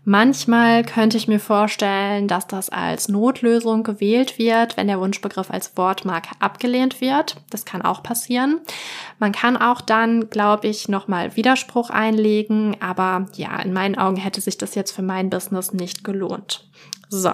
Manchmal 0.08 0.84
könnte 0.84 1.18
ich 1.18 1.28
mir 1.28 1.40
vorstellen, 1.40 2.28
dass 2.28 2.46
das 2.46 2.70
als 2.70 3.10
Notlösung 3.10 3.82
gewählt 3.82 4.38
wird, 4.38 4.78
wenn 4.78 4.86
der 4.86 5.00
Wunschbegriff 5.00 5.50
als 5.50 5.76
Wortmarke 5.76 6.30
abgelehnt 6.40 7.02
wird. 7.02 7.38
Das 7.50 7.66
kann 7.66 7.82
auch 7.82 8.04
passieren. 8.04 8.62
Man 9.18 9.32
kann 9.32 9.58
auch 9.58 9.82
dann, 9.82 10.30
glaube 10.30 10.68
ich, 10.68 10.88
nochmal 10.90 11.36
Widerspruch 11.36 11.90
einlegen, 11.90 12.78
aber 12.80 13.26
ja, 13.34 13.60
in 13.60 13.74
meinen 13.74 13.98
Augen 13.98 14.18
hätte 14.18 14.42
sich 14.42 14.60
das 14.60 14.76
jetzt 14.76 14.92
für 14.92 15.02
mein 15.02 15.32
Business 15.32 15.74
nicht 15.74 16.04
gelohnt. 16.04 16.70
So. 17.10 17.32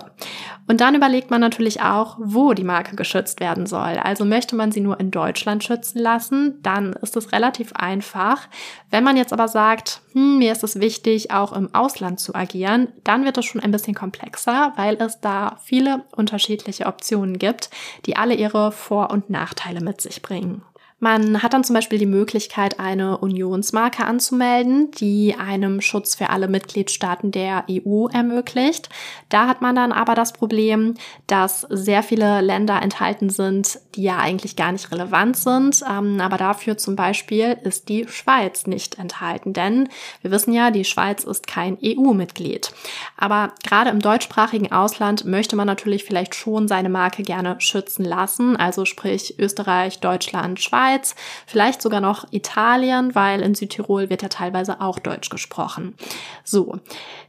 Und 0.67 0.79
dann 0.79 0.95
überlegt 0.95 1.31
man 1.31 1.41
natürlich 1.41 1.81
auch, 1.81 2.17
wo 2.19 2.53
die 2.53 2.63
Marke 2.63 2.95
geschützt 2.95 3.39
werden 3.39 3.65
soll. 3.65 3.97
Also 3.97 4.25
möchte 4.25 4.55
man 4.55 4.71
sie 4.71 4.79
nur 4.79 4.99
in 4.99 5.11
Deutschland 5.11 5.63
schützen 5.63 5.99
lassen, 5.99 6.59
dann 6.61 6.93
ist 6.93 7.17
es 7.17 7.31
relativ 7.31 7.73
einfach. 7.73 8.47
Wenn 8.89 9.03
man 9.03 9.17
jetzt 9.17 9.33
aber 9.33 9.47
sagt, 9.47 10.01
hm, 10.13 10.37
mir 10.37 10.51
ist 10.51 10.63
es 10.63 10.79
wichtig, 10.79 11.31
auch 11.31 11.53
im 11.53 11.73
Ausland 11.73 12.19
zu 12.19 12.35
agieren, 12.35 12.89
dann 13.03 13.25
wird 13.25 13.37
es 13.37 13.45
schon 13.45 13.61
ein 13.61 13.71
bisschen 13.71 13.95
komplexer, 13.95 14.73
weil 14.75 14.95
es 15.01 15.19
da 15.19 15.57
viele 15.63 16.03
unterschiedliche 16.15 16.85
Optionen 16.85 17.37
gibt, 17.37 17.69
die 18.05 18.15
alle 18.15 18.35
ihre 18.35 18.71
Vor- 18.71 19.11
und 19.11 19.29
Nachteile 19.29 19.81
mit 19.81 19.99
sich 19.99 20.21
bringen. 20.21 20.63
Man 21.03 21.41
hat 21.41 21.53
dann 21.53 21.63
zum 21.63 21.73
Beispiel 21.73 21.97
die 21.97 22.05
Möglichkeit, 22.05 22.79
eine 22.79 23.17
Unionsmarke 23.17 24.05
anzumelden, 24.05 24.91
die 24.91 25.33
einem 25.35 25.81
Schutz 25.81 26.13
für 26.13 26.29
alle 26.29 26.47
Mitgliedstaaten 26.47 27.31
der 27.31 27.65
EU 27.67 28.05
ermöglicht. 28.05 28.87
Da 29.29 29.47
hat 29.47 29.63
man 29.63 29.75
dann 29.75 29.93
aber 29.93 30.13
das 30.13 30.31
Problem, 30.31 30.93
dass 31.25 31.61
sehr 31.71 32.03
viele 32.03 32.41
Länder 32.41 32.79
enthalten 32.83 33.31
sind, 33.31 33.79
die 33.95 34.03
ja 34.03 34.17
eigentlich 34.17 34.55
gar 34.55 34.71
nicht 34.71 34.91
relevant 34.91 35.37
sind. 35.37 35.83
Ähm, 35.89 36.21
aber 36.21 36.37
dafür 36.37 36.77
zum 36.77 36.95
Beispiel 36.95 37.57
ist 37.63 37.89
die 37.89 38.07
Schweiz 38.07 38.67
nicht 38.67 38.99
enthalten, 38.99 39.53
denn 39.53 39.89
wir 40.21 40.29
wissen 40.29 40.53
ja, 40.53 40.69
die 40.69 40.85
Schweiz 40.85 41.23
ist 41.23 41.47
kein 41.47 41.79
EU-Mitglied. 41.83 42.73
Aber 43.17 43.53
gerade 43.63 43.89
im 43.89 44.01
deutschsprachigen 44.01 44.71
Ausland 44.71 45.25
möchte 45.25 45.55
man 45.55 45.65
natürlich 45.65 46.03
vielleicht 46.03 46.35
schon 46.35 46.67
seine 46.67 46.89
Marke 46.89 47.23
gerne 47.23 47.55
schützen 47.57 48.05
lassen, 48.05 48.55
also 48.55 48.85
sprich 48.85 49.39
Österreich, 49.39 49.99
Deutschland, 49.99 50.61
Schweiz 50.61 50.90
Schweiz, 50.91 51.15
vielleicht 51.45 51.81
sogar 51.81 52.01
noch 52.01 52.31
Italien, 52.31 53.15
weil 53.15 53.41
in 53.41 53.55
Südtirol 53.55 54.09
wird 54.09 54.21
ja 54.21 54.29
teilweise 54.29 54.81
auch 54.81 54.99
Deutsch 54.99 55.29
gesprochen. 55.29 55.95
So. 56.43 56.79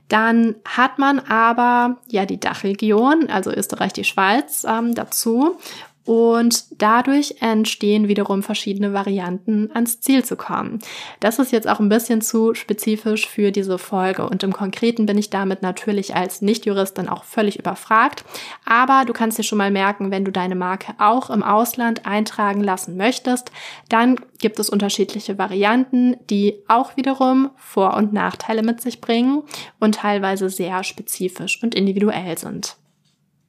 Dann 0.09 0.57
hat 0.67 0.99
man 0.99 1.21
aber 1.21 1.97
ja 2.11 2.27
die 2.27 2.39
Dachregion, 2.39 3.31
also 3.31 3.51
Österreich, 3.51 3.95
die 3.95 4.05
Schweiz 4.05 4.65
ähm, 4.69 4.95
dazu. 4.95 5.57
Und 6.05 6.83
dadurch 6.83 7.37
entstehen 7.41 8.09
wiederum 8.09 8.43
verschiedene 8.43 8.93
Varianten, 8.93 9.71
ans 9.73 10.01
Ziel 10.01 10.25
zu 10.25 10.37
kommen. 10.37 10.81
Das 11.21 11.39
ist 11.39 11.53
jetzt 11.53 11.69
auch 11.69 11.79
ein 11.79 11.89
bisschen 11.89 12.21
zu 12.21 12.55
spezifisch 12.55 13.29
für 13.29 13.53
diese 13.53 13.79
Folge 13.79 14.29
und 14.29 14.43
im 14.43 14.53
Konkreten 14.53 15.07
bin 15.07 15.17
ich 15.17 15.31
damit 15.31 15.63
natürlich 15.63 16.17
als 16.17 16.43
Nichtjuristin 16.43 17.09
auch 17.09 17.23
völlig 17.23 17.59
überfragt. 17.59 18.25
Aber 18.65 19.05
du 19.07 19.13
kannst 19.13 19.39
dir 19.39 19.45
schon 19.45 19.59
mal 19.59 19.71
merken, 19.71 20.11
wenn 20.11 20.25
du 20.25 20.33
deine 20.33 20.57
Marke 20.57 20.95
auch 20.99 21.31
im 21.31 21.45
Ausland 21.45 22.05
eintragen 22.05 22.63
lassen 22.63 22.97
möchtest, 22.97 23.53
dann 23.89 24.17
gibt 24.41 24.59
es 24.59 24.71
unterschiedliche 24.71 25.39
Varianten, 25.39 26.17
die 26.29 26.57
auch 26.67 26.97
wiederum 26.97 27.51
Vor- 27.57 27.95
und 27.97 28.13
Nachteile 28.13 28.65
mit 28.65 28.81
sich 28.81 29.01
bringen 29.01 29.45
und 29.79 29.97
teilweise 29.97 30.51
sehr 30.51 30.83
spezifisch 30.83 31.63
und 31.63 31.77
individuell 31.77 32.37
sind. 32.37 32.77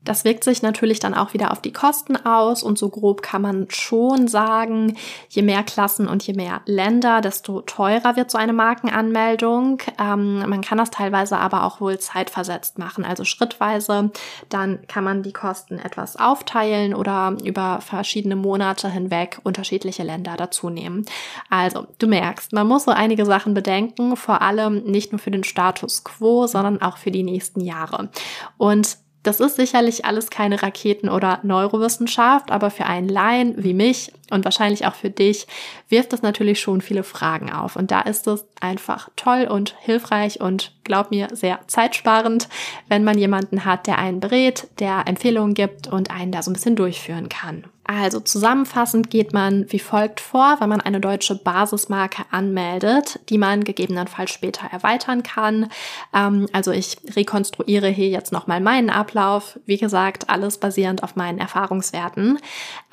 Das 0.04 0.26
wirkt 0.26 0.44
sich 0.44 0.62
natürlich 0.62 1.00
dann 1.00 1.14
auch 1.14 1.34
wieder 1.34 1.52
auf 1.52 1.62
die 1.62 1.72
Kosten 1.72 2.18
aus 2.26 2.62
und 2.62 2.78
so 2.78 2.90
grob 2.90 3.22
kann 3.22 3.42
man 3.42 3.68
schon 3.70 4.28
sagen, 4.28 4.98
je 5.30 5.42
mehr 5.42 5.64
Klassen 5.64 6.08
und 6.08 6.26
je 6.26 6.34
mehr 6.34 6.62
Länder, 6.66 7.22
desto 7.22 7.62
teurer 7.62 8.16
wird 8.16 8.30
so 8.30 8.38
eine 8.38 8.54
Markenanmeldung. 8.54 9.82
Ähm, 10.00 10.40
man 10.48 10.62
kann 10.62 10.78
das 10.78 10.92
teilweise 10.92 11.38
aber 11.38 11.64
auch 11.64 11.80
wohl 11.80 12.00
zeitversetzt 12.00 12.78
machen, 12.78 13.06
also 13.06 13.24
schrittweise. 13.24 14.12
Dann 14.50 14.86
kann 14.88 15.04
man 15.04 15.24
die 15.24 15.34
Kosten 15.34 15.80
etwas 15.80 16.18
aufteilen 16.18 16.94
oder 16.94 17.38
über 17.44 17.80
verschiedene 17.82 18.36
Monate 18.36 18.90
hinweg 18.90 19.40
unterschiedliche 19.44 20.04
Länder 20.04 20.36
dazu 20.38 20.70
nehmen. 20.70 21.06
Also, 21.50 21.88
du 22.00 22.08
merkst, 22.08 22.52
man 22.52 22.68
muss 22.68 22.86
so 22.86 22.92
einige 22.92 23.26
Sachen 23.26 23.54
bedenken, 23.54 24.18
vor 24.18 24.42
allem 24.42 24.84
nicht 24.84 25.12
nur 25.12 25.20
für 25.20 25.32
den 25.32 25.44
Status 25.44 26.04
quo, 26.04 26.48
sondern 26.48 26.82
auch 26.82 26.98
für 26.98 27.12
die 27.12 27.24
nächsten 27.24 27.62
Jahre. 27.62 28.10
Und 28.58 28.98
das 29.24 29.40
ist 29.40 29.56
sicherlich 29.56 30.06
alles 30.06 30.30
keine 30.30 30.62
Raketen- 30.62 31.10
oder 31.10 31.40
Neurowissenschaft, 31.44 32.52
aber 32.52 32.70
für 32.70 32.86
einen 32.86 33.08
Laien 33.08 33.56
wie 33.64 33.74
mich 33.74 34.12
und 34.30 34.44
wahrscheinlich 34.44 34.86
auch 34.86 34.96
für 34.96 35.10
dich 35.10 35.48
wirft 35.90 36.14
das 36.14 36.22
natürlich 36.22 36.60
schon 36.60 36.82
viele 36.82 37.04
Fragen 37.04 37.52
auf. 37.52 37.76
Und 37.76 37.92
da 37.92 38.02
ist 38.02 38.28
es 38.28 38.46
einfach 38.60 39.10
toll 39.16 39.48
und 39.50 39.76
hilfreich 39.80 40.42
und 40.42 40.74
glaub 40.84 41.12
mir 41.12 41.30
sehr 41.32 41.60
zeitsparend, 41.68 42.50
wenn 42.90 43.04
man 43.04 43.18
jemanden 43.18 43.64
hat, 43.64 43.88
der 43.88 43.98
einen 43.98 44.20
berät, 44.20 44.68
der 44.80 45.08
Empfehlungen 45.08 45.54
gibt 45.54 45.88
und 45.88 46.12
einen 46.12 46.32
da 46.32 46.44
so 46.44 46.52
ein 46.52 46.54
bisschen 46.54 46.76
durchführen 46.76 47.30
kann. 47.30 47.66
Also 47.86 48.22
zusammenfassend 48.22 49.10
geht 49.10 49.34
man 49.34 49.66
wie 49.70 49.80
folgt 49.80 50.22
vor, 50.22 50.58
wenn 50.60 50.70
man 50.70 50.80
eine 50.80 51.02
deutsche 51.02 51.36
Basismarke 51.36 52.24
anmeldet, 52.32 53.20
die 53.30 53.38
man 53.38 53.66
gegebenenfalls 53.66 54.32
später 54.32 54.68
erweitern 54.72 55.22
kann. 55.24 55.70
Ähm, 56.14 56.48
also 56.54 56.72
ich 56.72 56.98
rekonstruiere 57.16 57.90
hier 57.90 58.08
jetzt 58.08 58.32
nochmal 58.32 58.62
meinen 58.62 58.90
Ablauf. 58.90 59.60
Wie 59.66 59.78
gesagt, 59.78 60.30
alles 60.30 60.60
basierend 60.60 61.04
auf 61.04 61.18
meinen 61.18 61.40
Erfahrungswerten. 61.40 62.40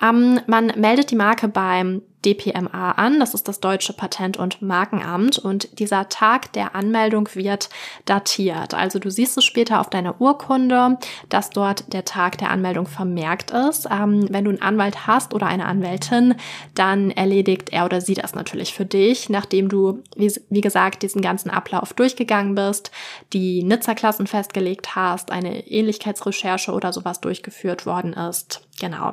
Ähm, 0.02 0.40
man 0.46 0.72
meldet 0.76 1.12
die 1.12 1.16
Marke 1.16 1.46
beim 1.46 2.02
DPMA 2.24 2.92
an. 2.92 3.20
Das 3.20 3.34
ist 3.34 3.48
das 3.48 3.60
Deutsche 3.60 3.92
Patent- 3.92 4.36
und 4.36 4.62
Markenamt. 4.62 5.38
Und 5.38 5.78
dieser 5.78 6.08
Tag 6.08 6.52
der 6.52 6.74
Anmeldung 6.74 7.28
wird 7.34 7.70
datiert. 8.04 8.74
Also 8.74 8.98
du 8.98 9.10
siehst 9.10 9.38
es 9.38 9.44
später 9.44 9.80
auf 9.80 9.90
deiner 9.90 10.20
Urkunde, 10.20 10.98
dass 11.28 11.50
dort 11.50 11.92
der 11.92 12.04
Tag 12.04 12.38
der 12.38 12.50
Anmeldung 12.50 12.86
vermerkt 12.86 13.50
ist. 13.50 13.88
Ähm, 13.90 14.26
wenn 14.30 14.44
du 14.44 14.50
einen 14.50 14.62
Anwalt 14.62 15.06
hast 15.06 15.34
oder 15.34 15.46
eine 15.46 15.66
Anwältin, 15.66 16.34
dann 16.74 17.10
erledigt 17.10 17.70
er 17.72 17.84
oder 17.84 18.00
sie 18.00 18.14
das 18.14 18.34
natürlich 18.34 18.74
für 18.74 18.84
dich, 18.84 19.28
nachdem 19.28 19.68
du, 19.68 20.02
wie, 20.16 20.32
wie 20.50 20.60
gesagt, 20.60 21.02
diesen 21.02 21.22
ganzen 21.22 21.50
Ablauf 21.50 21.92
durchgegangen 21.92 22.54
bist, 22.54 22.90
die 23.32 23.62
Nizza-Klassen 23.62 24.26
festgelegt 24.26 24.94
hast, 24.94 25.30
eine 25.30 25.66
Ähnlichkeitsrecherche 25.66 26.72
oder 26.72 26.92
sowas 26.92 27.20
durchgeführt 27.20 27.86
worden 27.86 28.12
ist. 28.12 28.62
Genau. 28.80 29.12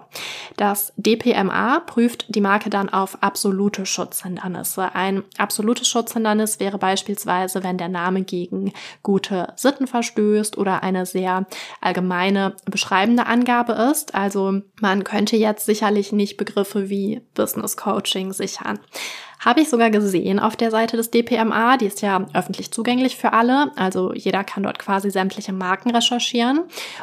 Das 0.56 0.94
DPMA 0.96 1.82
prüft 1.82 2.26
die 2.30 2.40
Marke 2.40 2.70
dann 2.70 2.88
auf 2.88 3.22
absolute 3.22 3.86
Schutzhindernisse. 3.86 4.96
Ein 4.96 5.24
absolutes 5.38 5.90
Schutzhindernis 5.90 6.62
wäre 6.62 6.78
beispielsweise, 6.78 7.64
wenn 7.66 7.78
der 7.78 7.90
Name 7.90 8.24
gegen 8.24 8.72
gute 9.04 9.54
Sitten 9.58 9.86
verstößt 9.86 10.58
oder 10.58 10.84
eine 10.84 11.06
sehr 11.06 11.46
allgemeine 11.82 12.56
beschreibende 12.64 13.26
Angabe 13.26 13.74
ist. 13.74 14.16
Also 14.16 14.62
man 14.80 15.04
könnte 15.04 15.36
jetzt 15.36 15.66
sicherlich 15.66 16.14
nicht 16.14 16.38
Begriffe 16.38 16.90
wie 16.90 17.22
Business 17.34 17.76
Coaching 17.76 18.32
sichern. 18.32 18.80
Habe 19.40 19.62
ich 19.62 19.70
sogar 19.70 19.92
gesehen 19.92 20.40
auf 20.40 20.56
der 20.56 20.72
Seite 20.72 20.98
des 20.98 21.12
DPMA. 21.12 21.78
Die 21.78 21.86
ist 21.86 22.02
ja 22.02 22.26
öffentlich 22.34 22.72
zugänglich 22.72 23.18
für 23.18 23.34
alle. 23.34 23.72
Also 23.76 24.14
jeder 24.14 24.44
kann 24.44 24.64
dort 24.64 24.80
quasi 24.80 25.12
sämtliche 25.12 25.54
Marken 25.54 25.92
recherchieren. 25.92 26.62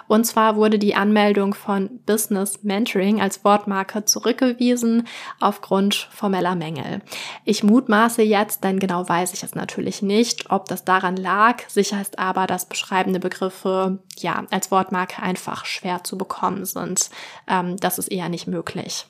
Und 0.08 0.24
zwar 0.24 0.56
wurde 0.56 0.78
die 0.78 0.96
Anmeldung 0.96 1.54
von 1.54 2.00
Business 2.06 2.62
Mentoring 2.64 3.20
als 3.20 3.44
Wortmarke 3.44 4.04
zurückgewiesen 4.04 5.06
aufgrund 5.40 6.08
formeller 6.10 6.56
Mängel. 6.56 7.02
Ich 7.44 7.62
mutmaße 7.62 8.22
jetzt, 8.22 8.64
denn 8.64 8.80
genau 8.80 9.08
weiß 9.08 9.32
ich 9.32 9.44
es 9.44 9.54
natürlich 9.54 10.02
nicht, 10.02 10.50
ob 10.50 10.66
das 10.66 10.84
daran 10.84 11.16
lag. 11.16 11.62
Sicher 11.68 12.00
ist 12.00 12.18
aber, 12.18 12.46
dass 12.46 12.66
beschreibende 12.66 13.20
Begriffe 13.20 13.98
ja 14.18 14.44
als 14.50 14.70
Wortmarke 14.70 15.22
einfach 15.22 15.64
schwer 15.66 16.02
zu 16.02 16.18
bekommen 16.18 16.64
sind. 16.64 17.10
Ähm, 17.48 17.76
das 17.76 17.98
ist 17.98 18.08
eher 18.08 18.28
nicht 18.28 18.48
möglich. 18.48 19.06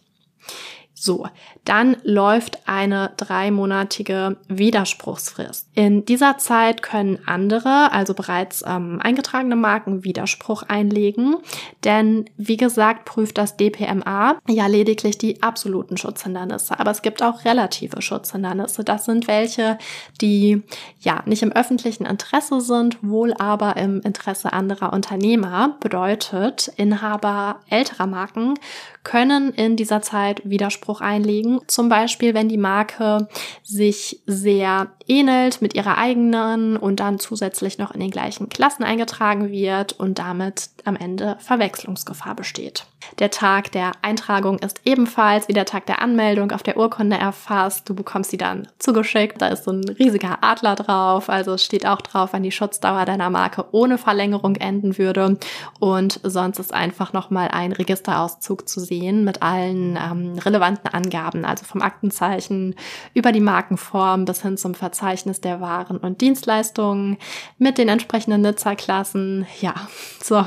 So, 0.96 1.26
dann 1.64 1.96
läuft 2.04 2.68
eine 2.68 3.10
dreimonatige 3.16 4.36
Widerspruchsfrist. 4.46 5.66
In 5.74 6.04
dieser 6.04 6.38
Zeit 6.38 6.82
können 6.82 7.18
andere, 7.26 7.90
also 7.90 8.14
bereits 8.14 8.62
ähm, 8.64 9.00
eingetragene 9.02 9.56
Marken, 9.56 10.04
Widerspruch 10.04 10.62
einlegen, 10.62 11.36
denn 11.82 12.26
wie 12.36 12.56
gesagt 12.56 13.06
prüft 13.06 13.38
das 13.38 13.56
DPMA 13.56 14.36
ja 14.48 14.66
lediglich 14.68 15.18
die 15.18 15.42
absoluten 15.42 15.96
Schutzhindernisse, 15.96 16.78
aber 16.78 16.92
es 16.92 17.02
gibt 17.02 17.22
auch 17.24 17.44
relative 17.44 18.00
Schutzhindernisse. 18.00 18.84
Das 18.84 19.04
sind 19.04 19.26
welche, 19.26 19.78
die 20.20 20.62
ja 21.00 21.22
nicht 21.26 21.42
im 21.42 21.52
öffentlichen 21.52 22.06
Interesse 22.06 22.60
sind, 22.60 22.98
wohl 23.02 23.34
aber 23.34 23.76
im 23.76 24.00
Interesse 24.02 24.52
anderer 24.52 24.92
Unternehmer. 24.92 25.76
Bedeutet, 25.80 26.72
Inhaber 26.76 27.60
älterer 27.68 28.06
Marken 28.06 28.54
können 29.04 29.52
in 29.52 29.76
dieser 29.76 30.02
Zeit 30.02 30.40
Widerspruch 30.44 31.00
einlegen. 31.00 31.60
Zum 31.66 31.88
Beispiel, 31.88 32.34
wenn 32.34 32.48
die 32.48 32.56
Marke 32.56 33.28
sich 33.62 34.20
sehr 34.26 34.88
ähnelt 35.06 35.60
mit 35.60 35.74
ihrer 35.74 35.98
eigenen 35.98 36.76
und 36.76 37.00
dann 37.00 37.18
zusätzlich 37.18 37.78
noch 37.78 37.92
in 37.92 38.00
den 38.00 38.10
gleichen 38.10 38.48
Klassen 38.48 38.82
eingetragen 38.82 39.50
wird 39.50 39.92
und 39.92 40.18
damit 40.18 40.70
am 40.84 40.96
Ende 40.96 41.36
Verwechslungsgefahr 41.40 42.34
besteht. 42.34 42.86
Der 43.18 43.30
Tag 43.30 43.70
der 43.72 43.92
Eintragung 44.00 44.58
ist 44.58 44.80
ebenfalls 44.86 45.48
wie 45.48 45.52
der 45.52 45.66
Tag 45.66 45.84
der 45.86 46.00
Anmeldung 46.00 46.52
auf 46.52 46.62
der 46.62 46.78
Urkunde 46.78 47.16
erfasst. 47.16 47.88
Du 47.88 47.94
bekommst 47.94 48.30
sie 48.30 48.38
dann 48.38 48.66
zugeschickt. 48.78 49.42
Da 49.42 49.48
ist 49.48 49.64
so 49.64 49.72
ein 49.72 49.86
riesiger 49.86 50.38
Adler 50.40 50.74
drauf. 50.74 51.28
Also 51.28 51.58
steht 51.58 51.86
auch 51.86 52.00
drauf, 52.00 52.30
wann 52.32 52.42
die 52.42 52.50
Schutzdauer 52.50 53.04
deiner 53.04 53.28
Marke 53.28 53.66
ohne 53.72 53.98
Verlängerung 53.98 54.56
enden 54.56 54.96
würde. 54.96 55.38
Und 55.80 56.18
sonst 56.22 56.58
ist 56.58 56.72
einfach 56.72 57.12
nochmal 57.12 57.48
ein 57.48 57.72
Registerauszug 57.72 58.66
zu 58.66 58.80
sehen 58.80 58.93
mit 59.00 59.42
allen 59.42 59.96
ähm, 59.96 60.38
relevanten 60.38 60.92
Angaben, 60.92 61.44
also 61.44 61.64
vom 61.64 61.82
Aktenzeichen 61.82 62.74
über 63.14 63.32
die 63.32 63.40
Markenform 63.40 64.24
bis 64.24 64.42
hin 64.42 64.56
zum 64.56 64.74
Verzeichnis 64.74 65.40
der 65.40 65.60
Waren 65.60 65.96
und 65.96 66.20
Dienstleistungen 66.20 67.18
mit 67.58 67.78
den 67.78 67.88
entsprechenden 67.88 68.42
Nutzerklassen. 68.42 69.46
Ja, 69.60 69.74
so, 70.22 70.44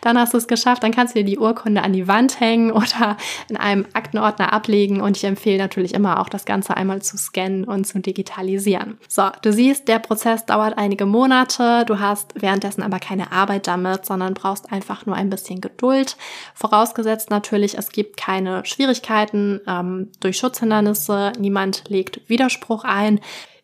dann 0.00 0.18
hast 0.18 0.34
du 0.34 0.38
es 0.38 0.48
geschafft. 0.48 0.82
Dann 0.82 0.92
kannst 0.92 1.14
du 1.14 1.20
dir 1.20 1.24
die 1.24 1.38
Urkunde 1.38 1.82
an 1.82 1.92
die 1.92 2.08
Wand 2.08 2.40
hängen 2.40 2.70
oder 2.80 3.16
in 3.48 3.56
einem 3.56 3.86
Aktenordner 3.92 4.52
ablegen. 4.52 5.00
Und 5.00 5.16
ich 5.16 5.24
empfehle 5.24 5.58
natürlich 5.58 5.94
immer 5.94 6.20
auch 6.20 6.28
das 6.28 6.44
Ganze 6.44 6.76
einmal 6.76 7.02
zu 7.02 7.16
scannen 7.18 7.64
und 7.64 7.86
zu 7.86 8.00
digitalisieren. 8.00 8.98
So, 9.08 9.28
du 9.42 9.52
siehst, 9.52 9.88
der 9.88 9.98
Prozess 9.98 10.46
dauert 10.46 10.78
einige 10.78 11.06
Monate. 11.06 11.84
Du 11.86 12.00
hast 12.00 12.40
währenddessen 12.40 12.82
aber 12.82 12.98
keine 12.98 13.32
Arbeit 13.32 13.66
damit, 13.66 14.06
sondern 14.06 14.34
brauchst 14.34 14.72
einfach 14.72 15.06
nur 15.06 15.16
ein 15.16 15.30
bisschen 15.30 15.60
Geduld. 15.60 16.16
Vorausgesetzt 16.54 17.30
natürlich, 17.30 17.76
es 17.76 17.89
gibt 17.92 18.16
keine 18.16 18.64
Schwierigkeiten 18.64 19.60
ähm, 19.66 20.10
durch 20.20 20.38
Schutzhindernisse. 20.38 21.32
Niemand 21.38 21.84
legt 21.88 22.28
Widerspruch 22.28 22.84
ein. 22.84 23.20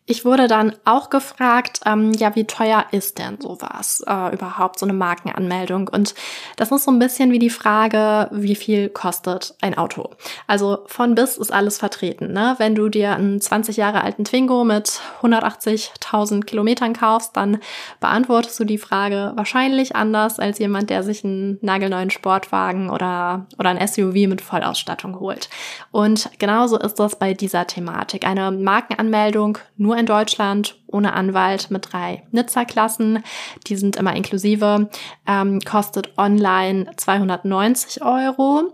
Ich 0.09 0.23
wurde 0.23 0.47
dann 0.47 0.73
auch 0.85 1.09
gefragt, 1.09 1.81
ähm, 1.85 2.13
ja, 2.13 2.33
wie 2.33 2.45
teuer 2.45 2.85
ist 2.91 3.17
denn 3.17 3.41
sowas 3.41 4.01
äh, 4.07 4.33
überhaupt, 4.33 4.79
so 4.79 4.85
eine 4.85 4.93
Markenanmeldung? 4.93 5.89
Und 5.89 6.15
das 6.55 6.71
ist 6.71 6.85
so 6.85 6.91
ein 6.91 6.99
bisschen 6.99 7.33
wie 7.33 7.39
die 7.39 7.49
Frage, 7.49 8.29
wie 8.31 8.55
viel 8.55 8.87
kostet 8.87 9.55
ein 9.59 9.77
Auto? 9.77 10.11
Also 10.47 10.85
von 10.85 11.13
bis 11.13 11.35
ist 11.35 11.51
alles 11.51 11.77
vertreten. 11.77 12.31
Ne? 12.31 12.55
Wenn 12.57 12.73
du 12.73 12.87
dir 12.87 13.17
einen 13.17 13.41
20 13.41 13.75
Jahre 13.75 14.01
alten 14.01 14.23
Twingo 14.23 14.63
mit 14.63 15.01
180.000 15.21 16.45
Kilometern 16.45 16.93
kaufst, 16.93 17.35
dann 17.35 17.59
beantwortest 17.99 18.57
du 18.61 18.63
die 18.63 18.77
Frage 18.77 19.33
wahrscheinlich 19.35 19.97
anders 19.97 20.39
als 20.39 20.57
jemand, 20.59 20.89
der 20.89 21.03
sich 21.03 21.25
einen 21.25 21.59
nagelneuen 21.61 22.11
Sportwagen 22.11 22.89
oder, 22.89 23.45
oder 23.59 23.71
ein 23.71 23.85
SUV 23.85 24.29
mit 24.29 24.39
Vollausstattung 24.39 25.19
holt. 25.19 25.49
Und 25.91 26.29
genauso 26.39 26.79
ist 26.79 26.95
das 26.95 27.19
bei 27.19 27.33
dieser 27.33 27.67
Thematik. 27.67 28.25
Eine 28.25 28.51
Markenanmeldung 28.51 29.57
nur 29.75 29.96
in 29.97 30.05
Deutschland 30.05 30.75
ohne 30.87 31.13
Anwalt 31.13 31.69
mit 31.71 31.91
drei 31.91 32.23
Nizza-Klassen. 32.31 33.23
Die 33.67 33.75
sind 33.75 33.95
immer 33.95 34.15
inklusive. 34.15 34.89
Ähm, 35.27 35.59
kostet 35.61 36.17
online 36.17 36.91
290 36.95 38.03
Euro. 38.03 38.73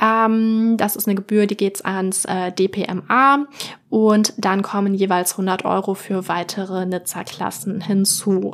Ähm, 0.00 0.76
das 0.78 0.96
ist 0.96 1.06
eine 1.06 1.14
Gebühr, 1.14 1.46
die 1.46 1.56
geht 1.56 1.84
ans 1.84 2.24
äh, 2.24 2.50
DPMA 2.50 3.46
und 3.88 4.32
dann 4.38 4.62
kommen 4.62 4.94
jeweils 4.94 5.32
100 5.32 5.64
Euro 5.64 5.94
für 5.94 6.26
weitere 6.28 6.86
Nizza-Klassen 6.86 7.82
hinzu. 7.82 8.52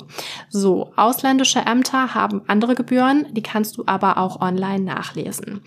So, 0.51 0.93
ausländische 0.97 1.61
Ämter 1.61 2.15
haben 2.15 2.43
andere 2.49 2.75
Gebühren, 2.75 3.27
die 3.31 3.43
kannst 3.43 3.79
du 3.79 3.85
aber 3.87 4.19
auch 4.19 4.41
online 4.41 4.85
nachlesen. 4.85 5.63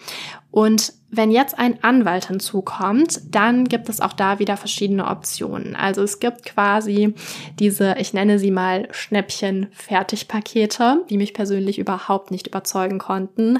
Und 0.51 0.93
wenn 1.09 1.31
jetzt 1.31 1.57
ein 1.57 1.81
Anwalt 1.83 2.27
hinzukommt, 2.27 3.21
dann 3.33 3.65
gibt 3.65 3.87
es 3.87 4.01
auch 4.01 4.13
da 4.13 4.39
wieder 4.39 4.57
verschiedene 4.57 5.07
Optionen. 5.07 5.75
Also 5.75 6.03
es 6.03 6.19
gibt 6.19 6.45
quasi 6.45 7.15
diese, 7.59 7.95
ich 7.97 8.13
nenne 8.13 8.39
sie 8.39 8.51
mal 8.51 8.87
Schnäppchen-Fertigpakete, 8.91 11.05
die 11.09 11.17
mich 11.17 11.33
persönlich 11.33 11.79
überhaupt 11.79 12.31
nicht 12.31 12.47
überzeugen 12.47 12.99
konnten. 12.99 13.59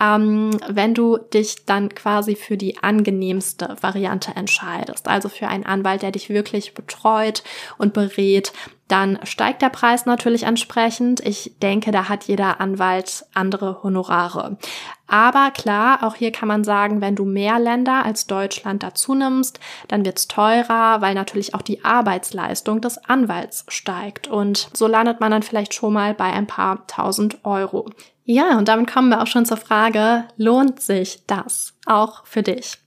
Ähm, 0.00 0.50
wenn 0.68 0.94
du 0.94 1.18
dich 1.18 1.64
dann 1.66 1.90
quasi 1.90 2.36
für 2.36 2.56
die 2.56 2.82
angenehmste 2.82 3.76
Variante 3.80 4.32
entscheidest, 4.36 5.08
also 5.08 5.28
für 5.28 5.48
einen 5.48 5.66
Anwalt, 5.66 6.02
der 6.02 6.12
dich 6.12 6.28
wirklich 6.28 6.74
betreut 6.74 7.42
und 7.78 7.92
berät, 7.92 8.52
dann 8.90 9.18
steigt 9.22 9.62
der 9.62 9.68
Preis 9.68 10.04
natürlich 10.04 10.42
entsprechend. 10.42 11.20
Ich 11.20 11.54
denke, 11.62 11.92
da 11.92 12.08
hat 12.08 12.24
jeder 12.24 12.60
Anwalt 12.60 13.24
andere 13.34 13.82
Honorare. 13.82 14.58
Aber 15.06 15.50
klar, 15.50 16.02
auch 16.02 16.14
hier 16.14 16.32
kann 16.32 16.48
man 16.48 16.64
sagen, 16.64 17.00
wenn 17.00 17.16
du 17.16 17.24
mehr 17.24 17.58
Länder 17.58 18.04
als 18.04 18.26
Deutschland 18.26 18.82
dazu 18.82 19.14
nimmst, 19.14 19.60
dann 19.88 20.04
wird's 20.04 20.28
teurer, 20.28 21.00
weil 21.00 21.14
natürlich 21.14 21.54
auch 21.54 21.62
die 21.62 21.84
Arbeitsleistung 21.84 22.80
des 22.80 22.98
Anwalts 22.98 23.64
steigt. 23.68 24.28
Und 24.28 24.68
so 24.72 24.86
landet 24.86 25.20
man 25.20 25.30
dann 25.30 25.42
vielleicht 25.42 25.74
schon 25.74 25.92
mal 25.92 26.14
bei 26.14 26.32
ein 26.32 26.46
paar 26.46 26.86
tausend 26.86 27.44
Euro. 27.44 27.90
Ja, 28.24 28.58
und 28.58 28.68
damit 28.68 28.92
kommen 28.92 29.08
wir 29.08 29.22
auch 29.22 29.26
schon 29.26 29.46
zur 29.46 29.56
Frage, 29.56 30.24
lohnt 30.36 30.80
sich 30.80 31.26
das 31.26 31.74
auch 31.86 32.24
für 32.24 32.42
dich? 32.42 32.78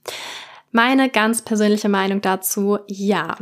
Meine 0.72 1.08
ganz 1.08 1.42
persönliche 1.42 1.88
Meinung 1.88 2.20
dazu, 2.20 2.78
ja. 2.86 3.36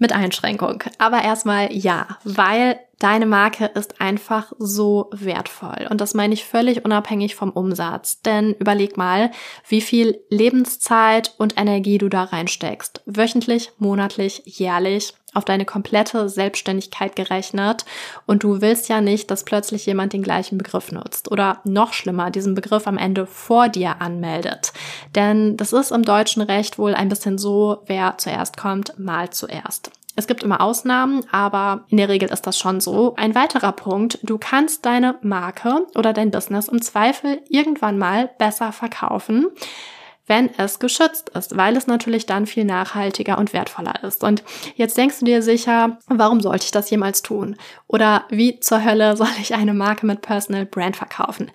Mit 0.00 0.12
Einschränkung. 0.14 0.82
Aber 0.96 1.22
erstmal 1.22 1.70
ja, 1.74 2.08
weil 2.24 2.80
deine 3.00 3.26
Marke 3.26 3.66
ist 3.66 4.00
einfach 4.00 4.50
so 4.58 5.10
wertvoll. 5.12 5.86
Und 5.90 6.00
das 6.00 6.14
meine 6.14 6.32
ich 6.32 6.46
völlig 6.46 6.86
unabhängig 6.86 7.34
vom 7.34 7.50
Umsatz. 7.50 8.22
Denn 8.22 8.54
überleg 8.54 8.96
mal, 8.96 9.30
wie 9.68 9.82
viel 9.82 10.18
Lebenszeit 10.30 11.34
und 11.36 11.58
Energie 11.58 11.98
du 11.98 12.08
da 12.08 12.24
reinsteckst. 12.24 13.02
Wöchentlich, 13.04 13.72
monatlich, 13.78 14.42
jährlich 14.46 15.12
auf 15.34 15.44
deine 15.44 15.64
komplette 15.64 16.28
Selbstständigkeit 16.28 17.16
gerechnet 17.16 17.84
und 18.26 18.42
du 18.42 18.60
willst 18.60 18.88
ja 18.88 19.00
nicht, 19.00 19.30
dass 19.30 19.44
plötzlich 19.44 19.86
jemand 19.86 20.12
den 20.12 20.22
gleichen 20.22 20.58
Begriff 20.58 20.92
nutzt 20.92 21.30
oder 21.30 21.60
noch 21.64 21.92
schlimmer, 21.92 22.30
diesen 22.30 22.54
Begriff 22.54 22.86
am 22.86 22.98
Ende 22.98 23.26
vor 23.26 23.68
dir 23.68 24.00
anmeldet. 24.00 24.72
Denn 25.14 25.56
das 25.56 25.72
ist 25.72 25.92
im 25.92 26.02
deutschen 26.02 26.42
Recht 26.42 26.78
wohl 26.78 26.94
ein 26.94 27.08
bisschen 27.08 27.38
so, 27.38 27.82
wer 27.86 28.18
zuerst 28.18 28.56
kommt, 28.56 28.98
mal 28.98 29.30
zuerst. 29.30 29.90
Es 30.16 30.26
gibt 30.26 30.42
immer 30.42 30.60
Ausnahmen, 30.60 31.24
aber 31.30 31.84
in 31.88 31.96
der 31.96 32.08
Regel 32.08 32.30
ist 32.30 32.46
das 32.46 32.58
schon 32.58 32.80
so. 32.80 33.14
Ein 33.16 33.34
weiterer 33.34 33.72
Punkt, 33.72 34.18
du 34.22 34.38
kannst 34.38 34.84
deine 34.84 35.16
Marke 35.22 35.86
oder 35.94 36.12
dein 36.12 36.30
Business 36.30 36.68
im 36.68 36.82
Zweifel 36.82 37.40
irgendwann 37.48 37.96
mal 37.96 38.28
besser 38.38 38.72
verkaufen, 38.72 39.46
wenn 40.30 40.48
es 40.56 40.78
geschützt 40.78 41.30
ist, 41.30 41.56
weil 41.56 41.76
es 41.76 41.88
natürlich 41.88 42.24
dann 42.24 42.46
viel 42.46 42.64
nachhaltiger 42.64 43.36
und 43.36 43.52
wertvoller 43.52 44.04
ist. 44.04 44.22
Und 44.22 44.44
jetzt 44.76 44.96
denkst 44.96 45.18
du 45.18 45.24
dir 45.24 45.42
sicher, 45.42 45.98
warum 46.06 46.40
sollte 46.40 46.66
ich 46.66 46.70
das 46.70 46.88
jemals 46.88 47.22
tun? 47.22 47.56
Oder 47.88 48.24
wie 48.30 48.60
zur 48.60 48.84
Hölle 48.84 49.16
soll 49.18 49.26
ich 49.40 49.54
eine 49.54 49.74
Marke 49.74 50.06
mit 50.06 50.22
Personal 50.22 50.66
Brand 50.66 50.96
verkaufen? 50.96 51.50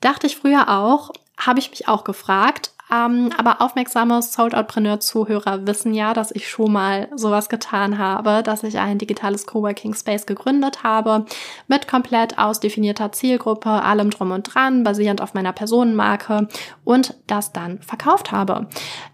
Dachte 0.00 0.26
ich 0.26 0.36
früher 0.36 0.68
auch, 0.68 1.12
habe 1.38 1.60
ich 1.60 1.70
mich 1.70 1.86
auch 1.86 2.02
gefragt, 2.02 2.72
ähm, 2.92 3.30
aber 3.36 3.60
aufmerksame 3.60 4.22
Sold-Outpreneur-Zuhörer 4.22 5.66
wissen 5.66 5.92
ja, 5.92 6.14
dass 6.14 6.30
ich 6.30 6.48
schon 6.48 6.72
mal 6.72 7.08
sowas 7.14 7.48
getan 7.48 7.98
habe, 7.98 8.42
dass 8.44 8.62
ich 8.62 8.78
ein 8.78 8.98
digitales 8.98 9.46
Coworking 9.46 9.94
Space 9.94 10.26
gegründet 10.26 10.84
habe 10.84 11.26
mit 11.66 11.88
komplett 11.88 12.38
ausdefinierter 12.38 13.10
Zielgruppe, 13.10 13.70
allem 13.70 14.10
drum 14.10 14.30
und 14.30 14.42
dran, 14.54 14.84
basierend 14.84 15.20
auf 15.20 15.34
meiner 15.34 15.52
Personenmarke 15.52 16.48
und 16.84 17.14
das 17.26 17.52
dann 17.52 17.80
verkauft 17.80 18.30
habe. 18.30 18.68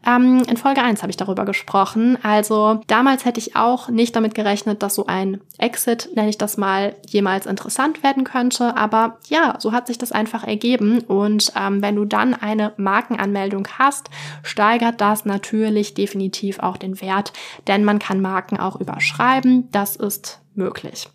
Ähm, 0.07 0.43
in 0.49 0.59
Folge 0.59 0.83
1 0.83 1.01
habe 1.03 1.11
ich 1.11 1.17
darüber 1.17 1.47
gesprochen. 1.47 2.19
Also 2.23 2.81
damals 2.89 3.25
hätte 3.25 3.41
ich 3.41 3.57
auch 3.57 3.89
nicht 3.89 4.15
damit 4.15 4.35
gerechnet, 4.35 4.83
dass 4.83 4.95
so 4.95 5.07
ein 5.07 5.41
Exit, 5.59 6.11
nenne 6.15 6.29
ich 6.29 6.37
das 6.37 6.59
mal, 6.59 6.95
jemals 7.09 7.47
interessant 7.47 8.03
werden 8.03 8.25
könnte. 8.25 8.77
Aber 8.77 9.19
ja, 9.29 9.55
so 9.59 9.73
hat 9.73 9.87
sich 9.87 9.97
das 9.97 10.13
einfach 10.13 10.45
ergeben. 10.45 11.01
Und 11.01 11.53
ähm, 11.57 11.81
wenn 11.81 11.97
du 11.97 12.05
dann 12.05 12.35
eine 12.35 12.73
Markenanmeldung 12.77 13.62
Bewertung 13.63 13.79
hast, 13.79 14.11
steigert 14.43 15.01
das 15.01 15.25
natürlich 15.25 15.95
definitiv 15.95 16.59
auch 16.59 16.77
den 16.77 17.01
Wert, 17.01 17.33
denn 17.67 17.85
man 17.85 17.99
kann 17.99 18.21
Marken 18.21 18.59
auch 18.59 18.81
überschreiben. 18.81 19.69
Das 19.73 19.97
ist 19.97 20.41
möglich. 20.55 21.09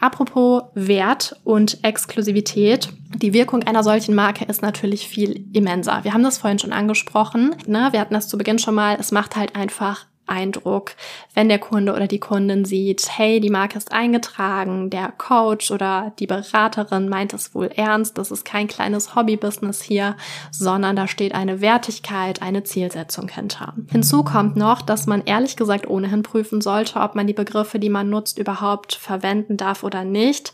Apropos 0.00 0.64
Wert 0.74 1.36
und 1.44 1.82
Exklusivität. 1.82 2.90
Die 3.14 3.32
Wirkung 3.32 3.62
einer 3.62 3.82
solchen 3.82 4.14
Marke 4.14 4.44
ist 4.44 4.60
natürlich 4.60 5.08
viel 5.08 5.46
immenser. 5.54 6.04
Wir 6.04 6.12
haben 6.12 6.24
das 6.24 6.38
vorhin 6.38 6.58
schon 6.58 6.72
angesprochen. 6.72 7.54
Ne? 7.66 7.88
Wir 7.92 8.00
hatten 8.00 8.12
das 8.12 8.28
zu 8.28 8.36
Beginn 8.36 8.58
schon 8.58 8.74
mal. 8.74 8.96
Es 9.00 9.12
macht 9.12 9.36
halt 9.36 9.56
einfach 9.56 10.06
Eindruck, 10.26 10.92
wenn 11.34 11.48
der 11.48 11.58
Kunde 11.58 11.92
oder 11.94 12.06
die 12.06 12.20
Kundin 12.20 12.64
sieht, 12.64 13.06
hey, 13.10 13.40
die 13.40 13.50
Marke 13.50 13.78
ist 13.78 13.92
eingetragen, 13.92 14.90
der 14.90 15.12
Coach 15.12 15.70
oder 15.70 16.12
die 16.18 16.26
Beraterin 16.26 17.08
meint 17.08 17.32
es 17.34 17.54
wohl 17.54 17.70
ernst, 17.74 18.18
das 18.18 18.30
ist 18.30 18.44
kein 18.44 18.68
kleines 18.68 19.14
Hobbybusiness 19.14 19.82
hier, 19.82 20.16
sondern 20.50 20.96
da 20.96 21.08
steht 21.08 21.34
eine 21.34 21.60
Wertigkeit, 21.60 22.42
eine 22.42 22.64
Zielsetzung 22.64 23.28
hinter. 23.28 23.74
Hinzu 23.90 24.24
kommt 24.24 24.56
noch, 24.56 24.82
dass 24.82 25.06
man 25.06 25.22
ehrlich 25.24 25.56
gesagt 25.56 25.86
ohnehin 25.86 26.22
prüfen 26.22 26.60
sollte, 26.60 27.00
ob 27.00 27.14
man 27.14 27.26
die 27.26 27.32
Begriffe, 27.32 27.78
die 27.78 27.90
man 27.90 28.10
nutzt, 28.10 28.38
überhaupt 28.38 28.94
verwenden 28.94 29.56
darf 29.56 29.82
oder 29.82 30.04
nicht. 30.04 30.52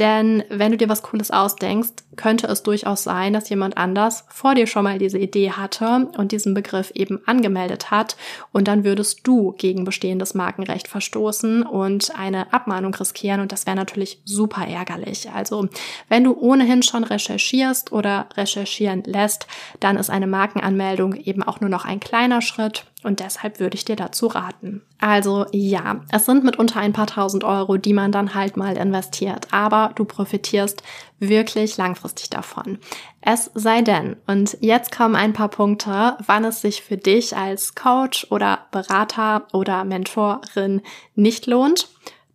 Denn 0.00 0.44
wenn 0.48 0.72
du 0.72 0.78
dir 0.78 0.88
was 0.88 1.02
Cooles 1.02 1.30
ausdenkst, 1.30 1.92
könnte 2.16 2.46
es 2.46 2.62
durchaus 2.62 3.02
sein, 3.02 3.34
dass 3.34 3.50
jemand 3.50 3.76
anders 3.76 4.24
vor 4.30 4.54
dir 4.54 4.66
schon 4.66 4.84
mal 4.84 4.98
diese 4.98 5.18
Idee 5.18 5.52
hatte 5.52 6.08
und 6.16 6.32
diesen 6.32 6.54
Begriff 6.54 6.90
eben 6.94 7.20
angemeldet 7.26 7.90
hat. 7.90 8.16
Und 8.50 8.66
dann 8.66 8.82
würdest 8.82 9.26
du 9.26 9.52
gegen 9.58 9.84
bestehendes 9.84 10.32
Markenrecht 10.32 10.88
verstoßen 10.88 11.62
und 11.64 12.16
eine 12.18 12.50
Abmahnung 12.50 12.94
riskieren. 12.94 13.40
Und 13.40 13.52
das 13.52 13.66
wäre 13.66 13.76
natürlich 13.76 14.22
super 14.24 14.66
ärgerlich. 14.66 15.30
Also 15.30 15.68
wenn 16.08 16.24
du 16.24 16.34
ohnehin 16.34 16.82
schon 16.82 17.04
recherchierst 17.04 17.92
oder 17.92 18.26
recherchieren 18.38 19.02
lässt, 19.04 19.46
dann 19.80 19.98
ist 19.98 20.08
eine 20.08 20.26
Markenanmeldung 20.26 21.14
eben 21.14 21.42
auch 21.42 21.60
nur 21.60 21.68
noch 21.68 21.84
ein 21.84 22.00
kleiner 22.00 22.40
Schritt 22.40 22.86
und 23.04 23.20
deshalb 23.20 23.60
würde 23.60 23.76
ich 23.76 23.84
dir 23.84 23.96
dazu 23.96 24.26
raten. 24.26 24.82
Also 24.98 25.46
ja, 25.52 26.00
es 26.10 26.26
sind 26.26 26.44
mitunter 26.44 26.80
ein 26.80 26.92
paar 26.92 27.06
tausend 27.06 27.44
Euro, 27.44 27.76
die 27.76 27.92
man 27.92 28.12
dann 28.12 28.34
halt 28.34 28.56
mal 28.56 28.76
investiert, 28.76 29.48
aber 29.50 29.92
du 29.94 30.04
profitierst 30.04 30.82
wirklich 31.18 31.76
langfristig 31.76 32.30
davon. 32.30 32.78
Es 33.20 33.50
sei 33.54 33.82
denn, 33.82 34.16
und 34.26 34.56
jetzt 34.60 34.96
kommen 34.96 35.16
ein 35.16 35.32
paar 35.32 35.48
Punkte, 35.48 36.16
wann 36.24 36.44
es 36.44 36.60
sich 36.60 36.82
für 36.82 36.96
dich 36.96 37.36
als 37.36 37.74
Coach 37.74 38.26
oder 38.30 38.66
Berater 38.70 39.46
oder 39.52 39.84
Mentorin 39.84 40.82
nicht 41.14 41.46
lohnt. 41.46 41.88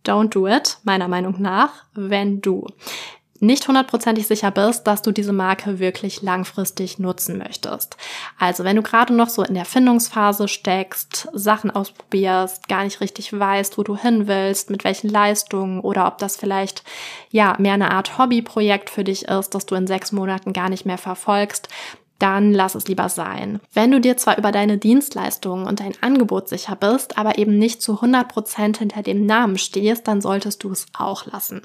Don't 0.04 0.28
do 0.28 0.46
it, 0.46 0.78
meiner 0.84 1.08
Meinung 1.08 1.42
nach, 1.42 1.84
wenn 1.94 2.40
du 2.40 2.66
nicht 3.40 3.66
hundertprozentig 3.68 4.26
sicher 4.26 4.50
bist, 4.50 4.86
dass 4.86 5.02
du 5.02 5.12
diese 5.12 5.32
Marke 5.32 5.78
wirklich 5.78 6.22
langfristig 6.22 6.98
nutzen 6.98 7.38
möchtest. 7.38 7.96
Also 8.38 8.64
wenn 8.64 8.76
du 8.76 8.82
gerade 8.82 9.14
noch 9.14 9.28
so 9.28 9.42
in 9.42 9.54
der 9.54 9.64
Findungsphase 9.64 10.48
steckst, 10.48 11.28
Sachen 11.32 11.70
ausprobierst, 11.70 12.68
gar 12.68 12.84
nicht 12.84 13.00
richtig 13.00 13.38
weißt, 13.38 13.78
wo 13.78 13.82
du 13.82 13.96
hin 13.96 14.26
willst, 14.26 14.70
mit 14.70 14.84
welchen 14.84 15.08
Leistungen 15.08 15.80
oder 15.80 16.06
ob 16.06 16.18
das 16.18 16.36
vielleicht 16.36 16.82
ja 17.30 17.56
mehr 17.58 17.74
eine 17.74 17.90
Art 17.90 18.18
Hobbyprojekt 18.18 18.90
für 18.90 19.04
dich 19.04 19.26
ist, 19.26 19.54
das 19.54 19.66
du 19.66 19.74
in 19.74 19.86
sechs 19.86 20.12
Monaten 20.12 20.52
gar 20.52 20.68
nicht 20.68 20.86
mehr 20.86 20.98
verfolgst, 20.98 21.68
dann 22.18 22.52
lass 22.52 22.74
es 22.74 22.88
lieber 22.88 23.08
sein. 23.08 23.60
Wenn 23.72 23.90
du 23.90 24.00
dir 24.00 24.16
zwar 24.16 24.38
über 24.38 24.52
deine 24.52 24.78
Dienstleistungen 24.78 25.66
und 25.66 25.80
dein 25.80 25.94
Angebot 26.00 26.48
sicher 26.48 26.76
bist, 26.76 27.18
aber 27.18 27.38
eben 27.38 27.58
nicht 27.58 27.82
zu 27.82 27.96
100 27.96 28.28
Prozent 28.28 28.78
hinter 28.78 29.02
dem 29.02 29.26
Namen 29.26 29.58
stehst, 29.58 30.08
dann 30.08 30.20
solltest 30.20 30.64
du 30.64 30.70
es 30.70 30.86
auch 30.96 31.26
lassen. 31.26 31.62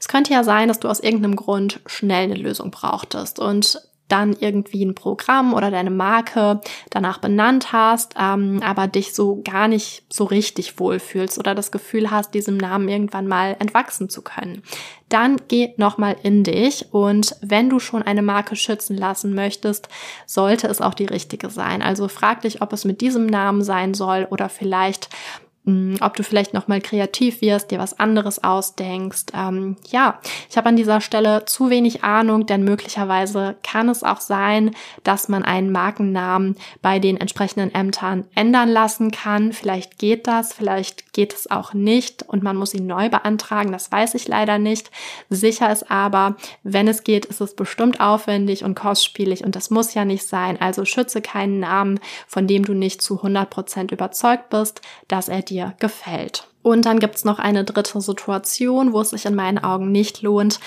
Es 0.00 0.08
könnte 0.08 0.32
ja 0.32 0.44
sein, 0.44 0.68
dass 0.68 0.80
du 0.80 0.88
aus 0.88 1.00
irgendeinem 1.00 1.36
Grund 1.36 1.80
schnell 1.86 2.24
eine 2.24 2.34
Lösung 2.34 2.70
brauchtest 2.70 3.38
und 3.38 3.80
dann 4.08 4.36
irgendwie 4.38 4.84
ein 4.84 4.94
Programm 4.94 5.54
oder 5.54 5.70
deine 5.70 5.90
Marke 5.90 6.60
danach 6.90 7.18
benannt 7.18 7.72
hast, 7.72 8.14
ähm, 8.20 8.60
aber 8.62 8.86
dich 8.86 9.14
so 9.14 9.40
gar 9.42 9.66
nicht 9.66 10.04
so 10.10 10.24
richtig 10.24 10.78
wohlfühlst 10.78 11.38
oder 11.38 11.54
das 11.54 11.72
Gefühl 11.72 12.10
hast, 12.10 12.34
diesem 12.34 12.56
Namen 12.56 12.88
irgendwann 12.88 13.26
mal 13.26 13.56
entwachsen 13.58 14.10
zu 14.10 14.22
können. 14.22 14.62
Dann 15.08 15.36
geh 15.48 15.74
nochmal 15.76 16.16
in 16.22 16.44
dich 16.44 16.92
und 16.92 17.36
wenn 17.40 17.70
du 17.70 17.78
schon 17.78 18.02
eine 18.02 18.22
Marke 18.22 18.56
schützen 18.56 18.96
lassen 18.96 19.34
möchtest, 19.34 19.88
sollte 20.26 20.66
es 20.68 20.80
auch 20.80 20.94
die 20.94 21.06
richtige 21.06 21.50
sein. 21.50 21.82
Also 21.82 22.08
frag 22.08 22.42
dich, 22.42 22.60
ob 22.62 22.72
es 22.72 22.84
mit 22.84 23.00
diesem 23.00 23.26
Namen 23.26 23.62
sein 23.62 23.94
soll 23.94 24.26
oder 24.30 24.48
vielleicht 24.48 25.08
ob 25.66 26.14
du 26.14 26.22
vielleicht 26.22 26.52
nochmal 26.52 26.82
kreativ 26.82 27.40
wirst, 27.40 27.70
dir 27.70 27.78
was 27.78 27.98
anderes 27.98 28.44
ausdenkst. 28.44 29.26
Ähm, 29.32 29.76
ja, 29.90 30.20
ich 30.50 30.58
habe 30.58 30.68
an 30.68 30.76
dieser 30.76 31.00
Stelle 31.00 31.46
zu 31.46 31.70
wenig 31.70 32.04
Ahnung, 32.04 32.44
denn 32.44 32.64
möglicherweise 32.64 33.56
kann 33.62 33.88
es 33.88 34.02
auch 34.02 34.20
sein, 34.20 34.72
dass 35.04 35.30
man 35.30 35.42
einen 35.42 35.72
Markennamen 35.72 36.56
bei 36.82 36.98
den 36.98 37.16
entsprechenden 37.16 37.74
Ämtern 37.74 38.24
ändern 38.34 38.68
lassen 38.68 39.10
kann. 39.10 39.54
Vielleicht 39.54 39.98
geht 39.98 40.26
das, 40.26 40.52
vielleicht 40.52 41.14
geht 41.14 41.32
es 41.32 41.50
auch 41.50 41.72
nicht 41.72 42.22
und 42.22 42.42
man 42.42 42.56
muss 42.56 42.74
ihn 42.74 42.86
neu 42.86 43.08
beantragen. 43.08 43.72
Das 43.72 43.90
weiß 43.90 44.16
ich 44.16 44.28
leider 44.28 44.58
nicht. 44.58 44.90
Sicher 45.30 45.72
ist 45.72 45.90
aber, 45.90 46.36
wenn 46.62 46.88
es 46.88 47.04
geht, 47.04 47.24
ist 47.24 47.40
es 47.40 47.56
bestimmt 47.56 48.00
aufwendig 48.00 48.64
und 48.64 48.74
kostspielig 48.74 49.44
und 49.44 49.56
das 49.56 49.70
muss 49.70 49.94
ja 49.94 50.04
nicht 50.04 50.28
sein. 50.28 50.60
Also 50.60 50.84
schütze 50.84 51.22
keinen 51.22 51.58
Namen, 51.58 52.00
von 52.26 52.46
dem 52.46 52.66
du 52.66 52.74
nicht 52.74 53.00
zu 53.00 53.16
100 53.16 53.48
Prozent 53.48 53.92
überzeugt 53.92 54.50
bist, 54.50 54.82
dass 55.08 55.30
er 55.30 55.40
dir 55.40 55.53
dir 55.54 55.74
gefällt. 55.78 56.48
Und 56.64 56.86
dann 56.86 56.98
gibt's 56.98 57.26
noch 57.26 57.38
eine 57.38 57.62
dritte 57.62 58.00
Situation, 58.00 58.94
wo 58.94 59.02
es 59.02 59.10
sich 59.10 59.26
in 59.26 59.34
meinen 59.34 59.58
Augen 59.58 59.92
nicht 59.92 60.22
lohnt. 60.22 60.60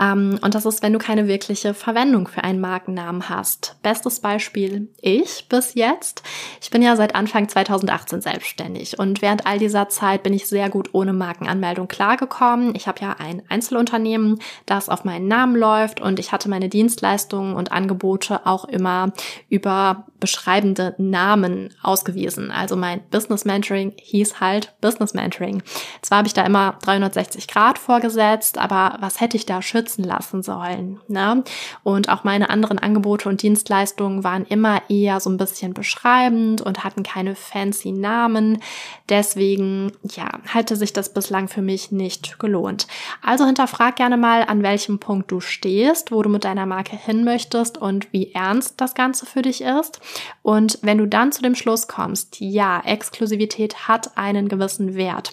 Ähm, 0.00 0.38
und 0.40 0.54
das 0.54 0.64
ist, 0.64 0.82
wenn 0.82 0.94
du 0.94 0.98
keine 0.98 1.28
wirkliche 1.28 1.74
Verwendung 1.74 2.26
für 2.26 2.42
einen 2.42 2.58
Markennamen 2.58 3.28
hast. 3.28 3.76
Bestes 3.82 4.20
Beispiel 4.20 4.88
ich 5.02 5.46
bis 5.50 5.74
jetzt. 5.74 6.22
Ich 6.62 6.70
bin 6.70 6.80
ja 6.80 6.96
seit 6.96 7.14
Anfang 7.14 7.50
2018 7.50 8.22
selbstständig 8.22 8.98
und 8.98 9.20
während 9.20 9.46
all 9.46 9.58
dieser 9.58 9.90
Zeit 9.90 10.22
bin 10.22 10.32
ich 10.32 10.46
sehr 10.46 10.70
gut 10.70 10.88
ohne 10.92 11.12
Markenanmeldung 11.12 11.86
klargekommen. 11.86 12.74
Ich 12.74 12.88
habe 12.88 13.02
ja 13.02 13.16
ein 13.18 13.42
Einzelunternehmen, 13.50 14.38
das 14.64 14.88
auf 14.88 15.04
meinen 15.04 15.28
Namen 15.28 15.54
läuft 15.54 16.00
und 16.00 16.18
ich 16.18 16.32
hatte 16.32 16.48
meine 16.48 16.70
Dienstleistungen 16.70 17.54
und 17.54 17.72
Angebote 17.72 18.46
auch 18.46 18.64
immer 18.64 19.12
über 19.50 20.06
beschreibende 20.18 20.94
Namen 20.96 21.74
ausgewiesen. 21.82 22.50
Also 22.50 22.74
mein 22.74 23.02
Business 23.10 23.44
Mentoring 23.44 23.92
hieß 23.96 24.40
halt 24.40 24.72
Business 24.80 25.12
Mentoring. 25.12 25.41
Monitoring. 25.42 25.62
Zwar 26.00 26.18
habe 26.18 26.28
ich 26.28 26.34
da 26.34 26.44
immer 26.44 26.76
360 26.82 27.48
Grad 27.48 27.78
vorgesetzt, 27.78 28.58
aber 28.58 28.96
was 29.00 29.20
hätte 29.20 29.36
ich 29.36 29.46
da 29.46 29.62
schützen 29.62 30.04
lassen 30.04 30.42
sollen? 30.42 31.00
Ne? 31.08 31.42
Und 31.82 32.08
auch 32.08 32.24
meine 32.24 32.50
anderen 32.50 32.78
Angebote 32.78 33.28
und 33.28 33.42
Dienstleistungen 33.42 34.24
waren 34.24 34.44
immer 34.46 34.82
eher 34.88 35.20
so 35.20 35.30
ein 35.30 35.36
bisschen 35.36 35.74
beschreibend 35.74 36.60
und 36.60 36.84
hatten 36.84 37.02
keine 37.02 37.34
fancy 37.34 37.92
Namen. 37.92 38.62
Deswegen, 39.08 39.92
ja, 40.14 40.30
hatte 40.48 40.76
sich 40.76 40.92
das 40.92 41.12
bislang 41.12 41.48
für 41.48 41.62
mich 41.62 41.92
nicht 41.92 42.38
gelohnt. 42.38 42.86
Also 43.20 43.44
hinterfrag 43.44 43.96
gerne 43.96 44.16
mal, 44.16 44.44
an 44.44 44.62
welchem 44.62 44.98
Punkt 44.98 45.30
du 45.30 45.40
stehst, 45.40 46.12
wo 46.12 46.22
du 46.22 46.28
mit 46.28 46.44
deiner 46.44 46.66
Marke 46.66 46.96
hin 46.96 47.24
möchtest 47.24 47.78
und 47.78 48.12
wie 48.12 48.32
ernst 48.32 48.80
das 48.80 48.94
Ganze 48.94 49.26
für 49.26 49.42
dich 49.42 49.62
ist. 49.62 50.00
Und 50.42 50.78
wenn 50.82 50.98
du 50.98 51.06
dann 51.06 51.32
zu 51.32 51.42
dem 51.42 51.54
Schluss 51.54 51.88
kommst, 51.88 52.40
ja, 52.40 52.80
Exklusivität 52.84 53.88
hat 53.88 54.16
einen 54.16 54.48
gewissen 54.48 54.94
Wert, 54.94 55.31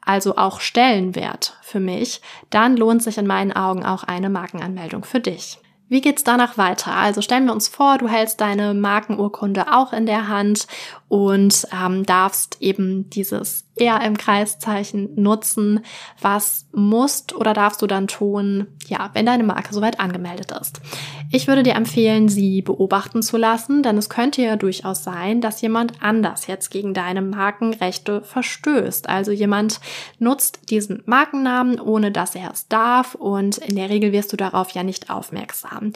also 0.00 0.36
auch 0.36 0.60
Stellenwert 0.60 1.58
für 1.62 1.80
mich, 1.80 2.22
dann 2.50 2.76
lohnt 2.76 3.02
sich 3.02 3.18
in 3.18 3.26
meinen 3.26 3.52
Augen 3.52 3.84
auch 3.84 4.04
eine 4.04 4.30
Markenanmeldung 4.30 5.04
für 5.04 5.20
dich. 5.20 5.58
Wie 5.90 6.00
geht's 6.02 6.24
danach 6.24 6.58
weiter? 6.58 6.94
Also 6.94 7.22
stellen 7.22 7.46
wir 7.46 7.52
uns 7.52 7.68
vor, 7.68 7.96
du 7.96 8.08
hältst 8.08 8.40
deine 8.40 8.74
Markenurkunde 8.74 9.72
auch 9.74 9.92
in 9.92 10.04
der 10.04 10.28
Hand 10.28 10.66
und 11.08 11.66
ähm, 11.72 12.04
darfst 12.04 12.58
eben 12.60 13.08
dieses 13.10 13.64
eher 13.76 14.00
im 14.02 14.16
Kreiszeichen 14.16 15.10
nutzen. 15.16 15.80
Was 16.20 16.66
musst 16.72 17.34
oder 17.34 17.54
darfst 17.54 17.80
du 17.80 17.86
dann 17.86 18.08
tun, 18.08 18.66
ja, 18.86 19.10
wenn 19.14 19.26
deine 19.26 19.44
Marke 19.44 19.72
soweit 19.72 20.00
angemeldet 20.00 20.52
ist? 20.52 20.80
Ich 21.30 21.46
würde 21.46 21.62
dir 21.62 21.74
empfehlen, 21.74 22.28
sie 22.28 22.62
beobachten 22.62 23.22
zu 23.22 23.36
lassen, 23.36 23.82
denn 23.82 23.98
es 23.98 24.08
könnte 24.08 24.42
ja 24.42 24.56
durchaus 24.56 25.04
sein, 25.04 25.40
dass 25.40 25.60
jemand 25.60 26.02
anders 26.02 26.46
jetzt 26.46 26.70
gegen 26.70 26.94
deine 26.94 27.22
Markenrechte 27.22 28.22
verstößt. 28.22 29.08
Also 29.08 29.30
jemand 29.30 29.80
nutzt 30.18 30.70
diesen 30.70 31.02
Markennamen, 31.06 31.80
ohne 31.80 32.12
dass 32.12 32.34
er 32.34 32.50
es 32.50 32.68
darf 32.68 33.14
und 33.14 33.58
in 33.58 33.76
der 33.76 33.90
Regel 33.90 34.12
wirst 34.12 34.32
du 34.32 34.36
darauf 34.36 34.70
ja 34.70 34.82
nicht 34.82 35.10
aufmerksam. 35.10 35.92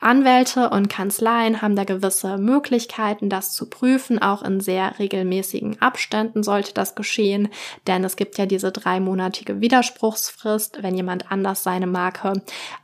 Anwälte 0.00 0.68
und 0.68 0.90
Kanzleien 0.90 1.62
haben 1.62 1.76
da 1.76 1.84
gewisse 1.84 2.36
Möglichkeiten, 2.36 3.30
das 3.30 3.54
zu 3.54 3.70
prüfen. 3.70 4.20
Auch 4.20 4.42
in 4.42 4.53
sehr 4.60 4.98
regelmäßigen 4.98 5.80
Abständen 5.80 6.42
sollte 6.42 6.74
das 6.74 6.94
geschehen, 6.94 7.48
denn 7.86 8.04
es 8.04 8.16
gibt 8.16 8.38
ja 8.38 8.46
diese 8.46 8.72
dreimonatige 8.72 9.60
Widerspruchsfrist, 9.60 10.82
wenn 10.82 10.94
jemand 10.94 11.30
anders 11.30 11.62
seine 11.62 11.86
Marke 11.86 12.32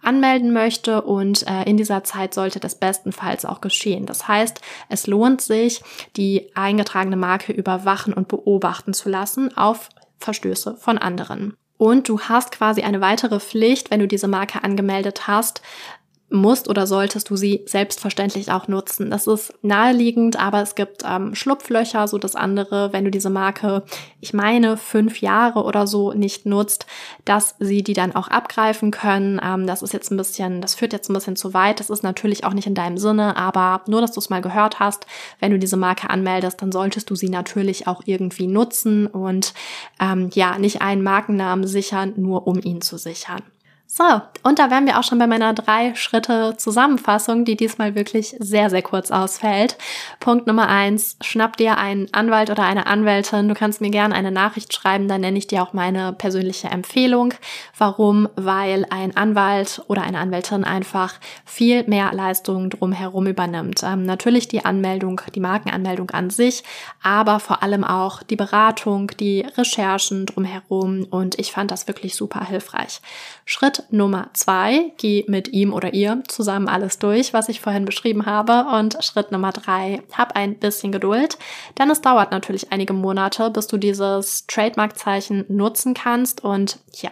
anmelden 0.02 0.52
möchte 0.52 1.02
und 1.02 1.46
äh, 1.46 1.64
in 1.64 1.76
dieser 1.76 2.04
Zeit 2.04 2.34
sollte 2.34 2.60
das 2.60 2.74
bestenfalls 2.74 3.44
auch 3.44 3.60
geschehen. 3.60 4.06
Das 4.06 4.28
heißt, 4.28 4.60
es 4.88 5.06
lohnt 5.06 5.40
sich, 5.40 5.82
die 6.16 6.50
eingetragene 6.54 7.16
Marke 7.16 7.52
überwachen 7.52 8.12
und 8.12 8.28
beobachten 8.28 8.92
zu 8.92 9.08
lassen 9.08 9.56
auf 9.56 9.88
Verstöße 10.18 10.76
von 10.76 10.98
anderen. 10.98 11.56
Und 11.80 12.10
du 12.10 12.20
hast 12.20 12.52
quasi 12.52 12.82
eine 12.82 13.00
weitere 13.00 13.40
Pflicht, 13.40 13.90
wenn 13.90 14.00
du 14.00 14.06
diese 14.06 14.28
Marke 14.28 14.62
angemeldet 14.62 15.26
hast, 15.26 15.62
musst 16.30 16.68
oder 16.68 16.86
solltest 16.86 17.28
du 17.28 17.36
sie 17.36 17.62
selbstverständlich 17.66 18.50
auch 18.52 18.68
nutzen. 18.68 19.10
Das 19.10 19.26
ist 19.26 19.52
naheliegend, 19.62 20.38
aber 20.38 20.62
es 20.62 20.74
gibt 20.74 21.02
ähm, 21.04 21.34
Schlupflöcher, 21.34 22.06
so 22.06 22.18
das 22.18 22.36
andere, 22.36 22.92
wenn 22.92 23.04
du 23.04 23.10
diese 23.10 23.30
Marke, 23.30 23.82
ich 24.20 24.32
meine, 24.32 24.76
fünf 24.76 25.20
Jahre 25.20 25.64
oder 25.64 25.86
so 25.86 26.12
nicht 26.12 26.46
nutzt, 26.46 26.86
dass 27.24 27.56
sie 27.58 27.82
die 27.82 27.94
dann 27.94 28.14
auch 28.14 28.28
abgreifen 28.28 28.92
können. 28.92 29.40
Ähm, 29.42 29.66
das 29.66 29.82
ist 29.82 29.92
jetzt 29.92 30.10
ein 30.10 30.16
bisschen, 30.16 30.60
das 30.60 30.74
führt 30.74 30.92
jetzt 30.92 31.10
ein 31.10 31.14
bisschen 31.14 31.36
zu 31.36 31.52
weit. 31.52 31.80
Das 31.80 31.90
ist 31.90 32.02
natürlich 32.02 32.44
auch 32.44 32.54
nicht 32.54 32.66
in 32.66 32.74
deinem 32.74 32.98
Sinne, 32.98 33.36
aber 33.36 33.82
nur, 33.86 34.00
dass 34.00 34.12
du 34.12 34.20
es 34.20 34.30
mal 34.30 34.42
gehört 34.42 34.78
hast, 34.78 35.06
wenn 35.40 35.50
du 35.50 35.58
diese 35.58 35.76
Marke 35.76 36.10
anmeldest, 36.10 36.62
dann 36.62 36.72
solltest 36.72 37.10
du 37.10 37.16
sie 37.16 37.28
natürlich 37.28 37.88
auch 37.88 38.02
irgendwie 38.04 38.46
nutzen 38.46 39.06
und 39.08 39.52
ähm, 40.00 40.30
ja, 40.32 40.58
nicht 40.58 40.80
einen 40.80 41.02
Markennamen 41.02 41.66
sichern, 41.66 42.12
nur 42.16 42.46
um 42.46 42.60
ihn 42.60 42.80
zu 42.80 42.98
sichern. 42.98 43.42
So, 43.92 44.04
und 44.44 44.60
da 44.60 44.70
wären 44.70 44.86
wir 44.86 45.00
auch 45.00 45.02
schon 45.02 45.18
bei 45.18 45.26
meiner 45.26 45.52
drei 45.52 45.96
Schritte 45.96 46.54
Zusammenfassung, 46.56 47.44
die 47.44 47.56
diesmal 47.56 47.96
wirklich 47.96 48.36
sehr, 48.38 48.70
sehr 48.70 48.82
kurz 48.82 49.10
ausfällt. 49.10 49.76
Punkt 50.20 50.46
Nummer 50.46 50.68
eins, 50.68 51.16
schnapp 51.20 51.56
dir 51.56 51.76
einen 51.76 52.06
Anwalt 52.14 52.50
oder 52.50 52.62
eine 52.62 52.86
Anwältin. 52.86 53.48
Du 53.48 53.54
kannst 53.54 53.80
mir 53.80 53.90
gerne 53.90 54.14
eine 54.14 54.30
Nachricht 54.30 54.72
schreiben, 54.72 55.08
dann 55.08 55.22
nenne 55.22 55.38
ich 55.38 55.48
dir 55.48 55.60
auch 55.60 55.72
meine 55.72 56.12
persönliche 56.12 56.68
Empfehlung. 56.68 57.34
Warum? 57.76 58.28
Weil 58.36 58.86
ein 58.90 59.16
Anwalt 59.16 59.82
oder 59.88 60.02
eine 60.02 60.20
Anwältin 60.20 60.62
einfach 60.62 61.14
viel 61.44 61.82
mehr 61.88 62.12
Leistungen 62.12 62.70
drumherum 62.70 63.26
übernimmt. 63.26 63.82
Ähm, 63.82 64.04
natürlich 64.04 64.46
die 64.46 64.64
Anmeldung, 64.64 65.20
die 65.34 65.40
Markenanmeldung 65.40 66.10
an 66.10 66.30
sich, 66.30 66.62
aber 67.02 67.40
vor 67.40 67.64
allem 67.64 67.82
auch 67.82 68.22
die 68.22 68.36
Beratung, 68.36 69.08
die 69.18 69.40
Recherchen 69.58 70.26
drumherum 70.26 71.08
und 71.10 71.40
ich 71.40 71.50
fand 71.50 71.72
das 71.72 71.88
wirklich 71.88 72.14
super 72.14 72.46
hilfreich. 72.46 73.00
Schritt 73.44 73.79
Nummer 73.90 74.30
zwei, 74.32 74.92
geh 74.96 75.24
mit 75.28 75.48
ihm 75.48 75.72
oder 75.72 75.94
ihr 75.94 76.22
zusammen 76.28 76.68
alles 76.68 76.98
durch, 76.98 77.32
was 77.32 77.48
ich 77.48 77.60
vorhin 77.60 77.84
beschrieben 77.84 78.26
habe. 78.26 78.66
Und 78.78 79.02
Schritt 79.02 79.32
Nummer 79.32 79.52
drei, 79.52 80.02
hab 80.12 80.36
ein 80.36 80.56
bisschen 80.56 80.92
Geduld, 80.92 81.38
denn 81.78 81.90
es 81.90 82.00
dauert 82.00 82.30
natürlich 82.30 82.72
einige 82.72 82.92
Monate, 82.92 83.50
bis 83.50 83.66
du 83.66 83.76
dieses 83.76 84.46
Trademark-Zeichen 84.46 85.44
nutzen 85.48 85.94
kannst. 85.94 86.44
Und 86.44 86.78
ja, 87.00 87.10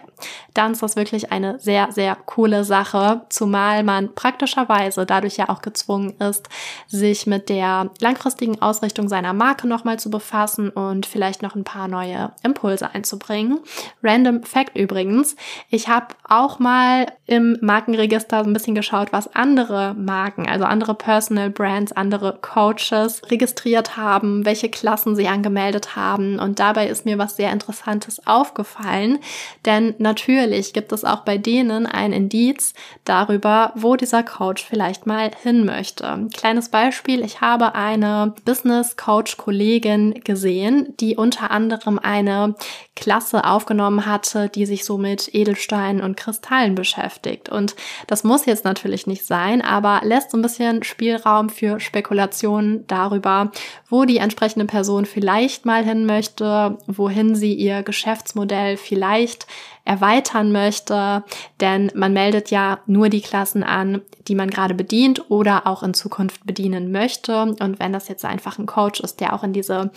dann 0.53 0.73
ist 0.73 0.83
das 0.83 0.95
wirklich 0.95 1.31
eine 1.31 1.59
sehr, 1.59 1.91
sehr 1.91 2.15
coole 2.15 2.63
Sache, 2.63 3.21
zumal 3.29 3.83
man 3.83 4.13
praktischerweise 4.13 5.05
dadurch 5.05 5.37
ja 5.37 5.49
auch 5.49 5.61
gezwungen 5.61 6.15
ist, 6.19 6.49
sich 6.87 7.27
mit 7.27 7.49
der 7.49 7.89
langfristigen 7.99 8.61
Ausrichtung 8.61 9.07
seiner 9.09 9.33
Marke 9.33 9.67
nochmal 9.67 9.99
zu 9.99 10.09
befassen 10.09 10.69
und 10.69 11.05
vielleicht 11.05 11.41
noch 11.41 11.55
ein 11.55 11.63
paar 11.63 11.87
neue 11.87 12.31
Impulse 12.43 12.93
einzubringen. 12.93 13.59
Random 14.03 14.43
Fact 14.43 14.77
übrigens, 14.77 15.35
ich 15.69 15.87
habe 15.87 16.15
auch 16.27 16.58
mal 16.59 17.07
im 17.25 17.57
Markenregister 17.61 18.43
so 18.43 18.49
ein 18.49 18.53
bisschen 18.53 18.73
geschaut, 18.73 19.13
was 19.13 19.33
andere 19.35 19.93
Marken, 19.93 20.49
also 20.49 20.65
andere 20.65 20.95
Personal 20.95 21.51
Brands, 21.51 21.91
andere 21.91 22.39
Coaches 22.41 23.21
registriert 23.29 23.97
haben, 23.97 24.45
welche 24.45 24.69
Klassen 24.69 25.15
sie 25.15 25.27
angemeldet 25.27 25.95
haben. 25.95 26.39
Und 26.39 26.59
dabei 26.59 26.87
ist 26.87 27.05
mir 27.05 27.17
was 27.17 27.35
sehr 27.35 27.51
Interessantes 27.51 28.25
aufgefallen, 28.25 29.19
denn 29.65 29.93
natürlich 29.99 30.73
gibt 30.73 30.91
es 30.91 31.05
auch 31.05 31.19
bei 31.19 31.37
denen 31.37 31.85
ein 31.85 32.13
Indiz 32.13 32.73
darüber, 33.05 33.71
wo 33.75 33.95
dieser 33.95 34.23
Coach 34.23 34.65
vielleicht 34.65 35.05
mal 35.05 35.31
hin 35.43 35.65
möchte. 35.65 36.27
Kleines 36.33 36.69
Beispiel, 36.69 37.23
ich 37.23 37.41
habe 37.41 37.75
eine 37.75 38.33
Business 38.43 38.97
Coach 38.97 39.37
Kollegin 39.37 40.21
gesehen, 40.23 40.95
die 40.99 41.15
unter 41.15 41.51
anderem 41.51 41.99
eine 41.99 42.55
Klasse 42.95 43.45
aufgenommen 43.45 44.05
hatte, 44.05 44.49
die 44.49 44.65
sich 44.65 44.83
so 44.83 44.97
mit 44.97 45.33
Edelsteinen 45.33 46.01
und 46.01 46.17
Kristallen 46.17 46.48
beschäftigt. 46.75 47.49
Und 47.49 47.75
das 48.07 48.23
muss 48.23 48.45
jetzt 48.45 48.65
natürlich 48.65 49.07
nicht 49.07 49.25
sein, 49.25 49.61
aber 49.61 50.01
lässt 50.03 50.31
so 50.31 50.37
ein 50.37 50.41
bisschen 50.41 50.83
Spielraum 50.83 51.49
für 51.49 51.79
Spekulationen 51.79 52.85
darüber, 52.87 53.51
wo 53.89 54.05
die 54.05 54.17
entsprechende 54.17 54.65
Person 54.65 55.05
vielleicht 55.05 55.65
mal 55.65 55.83
hin 55.83 56.05
möchte, 56.05 56.77
wohin 56.87 57.35
sie 57.35 57.53
ihr 57.53 57.83
Geschäftsmodell 57.83 58.77
vielleicht 58.77 59.47
erweitern 59.89 60.51
möchte, 60.51 61.23
denn 61.61 61.91
man 61.95 62.13
meldet 62.13 62.51
ja 62.51 62.77
nur 62.85 63.09
die 63.09 63.21
Klassen 63.21 63.63
an, 63.63 64.01
die 64.27 64.35
man 64.35 64.51
gerade 64.51 64.75
bedient 64.75 65.31
oder 65.31 65.65
auch 65.65 65.81
in 65.81 65.95
Zukunft 65.95 66.45
bedienen 66.45 66.91
möchte. 66.91 67.41
Und 67.41 67.79
wenn 67.79 67.91
das 67.91 68.07
jetzt 68.07 68.23
einfach 68.23 68.59
ein 68.59 68.67
Coach 68.67 68.99
ist, 68.99 69.19
der 69.19 69.33
auch 69.33 69.43
in 69.43 69.51
diese 69.51 69.89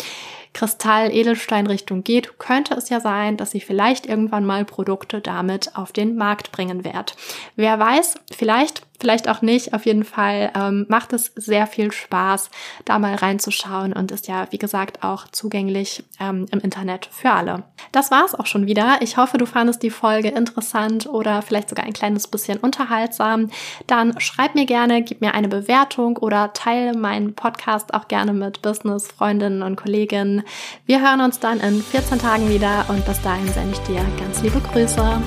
Kristall-Edelstein-Richtung 0.54 2.04
geht, 2.04 2.38
könnte 2.38 2.72
es 2.72 2.88
ja 2.88 3.00
sein, 3.00 3.36
dass 3.36 3.52
ich 3.52 3.66
vielleicht 3.66 4.06
irgendwann 4.06 4.46
mal 4.46 4.64
Produkte 4.64 5.20
damit 5.20 5.76
auf 5.76 5.92
den 5.92 6.16
Markt 6.16 6.52
bringen 6.52 6.84
werde. 6.84 7.12
Wer 7.56 7.78
weiß, 7.78 8.14
vielleicht 8.34 8.82
vielleicht 9.02 9.28
auch 9.28 9.42
nicht. 9.42 9.74
Auf 9.74 9.84
jeden 9.84 10.04
Fall 10.04 10.52
ähm, 10.54 10.86
macht 10.88 11.12
es 11.12 11.32
sehr 11.34 11.66
viel 11.66 11.90
Spaß, 11.90 12.50
da 12.84 13.00
mal 13.00 13.16
reinzuschauen 13.16 13.92
und 13.92 14.12
ist 14.12 14.28
ja, 14.28 14.46
wie 14.50 14.58
gesagt, 14.58 15.02
auch 15.02 15.26
zugänglich 15.32 16.04
ähm, 16.20 16.46
im 16.52 16.60
Internet 16.60 17.08
für 17.10 17.32
alle. 17.32 17.64
Das 17.90 18.12
war's 18.12 18.34
auch 18.36 18.46
schon 18.46 18.66
wieder. 18.66 18.98
Ich 19.00 19.16
hoffe, 19.16 19.38
du 19.38 19.44
fandest 19.44 19.82
die 19.82 19.90
Folge 19.90 20.28
interessant 20.28 21.06
oder 21.06 21.42
vielleicht 21.42 21.68
sogar 21.68 21.84
ein 21.84 21.92
kleines 21.92 22.28
bisschen 22.28 22.58
unterhaltsam. 22.58 23.50
Dann 23.88 24.18
schreib 24.20 24.54
mir 24.54 24.66
gerne, 24.66 25.02
gib 25.02 25.20
mir 25.20 25.34
eine 25.34 25.48
Bewertung 25.48 26.16
oder 26.18 26.52
teile 26.52 26.96
meinen 26.96 27.34
Podcast 27.34 27.94
auch 27.94 28.06
gerne 28.06 28.32
mit 28.32 28.62
Business, 28.62 29.08
Freundinnen 29.08 29.62
und 29.62 29.74
Kolleginnen. 29.74 30.44
Wir 30.86 31.02
hören 31.02 31.20
uns 31.20 31.40
dann 31.40 31.58
in 31.58 31.82
14 31.82 32.20
Tagen 32.20 32.48
wieder 32.48 32.86
und 32.88 33.04
bis 33.04 33.20
dahin 33.22 33.48
sende 33.48 33.72
ich 33.72 33.80
dir 33.80 34.00
ganz 34.20 34.42
liebe 34.42 34.60
Grüße. 34.60 35.20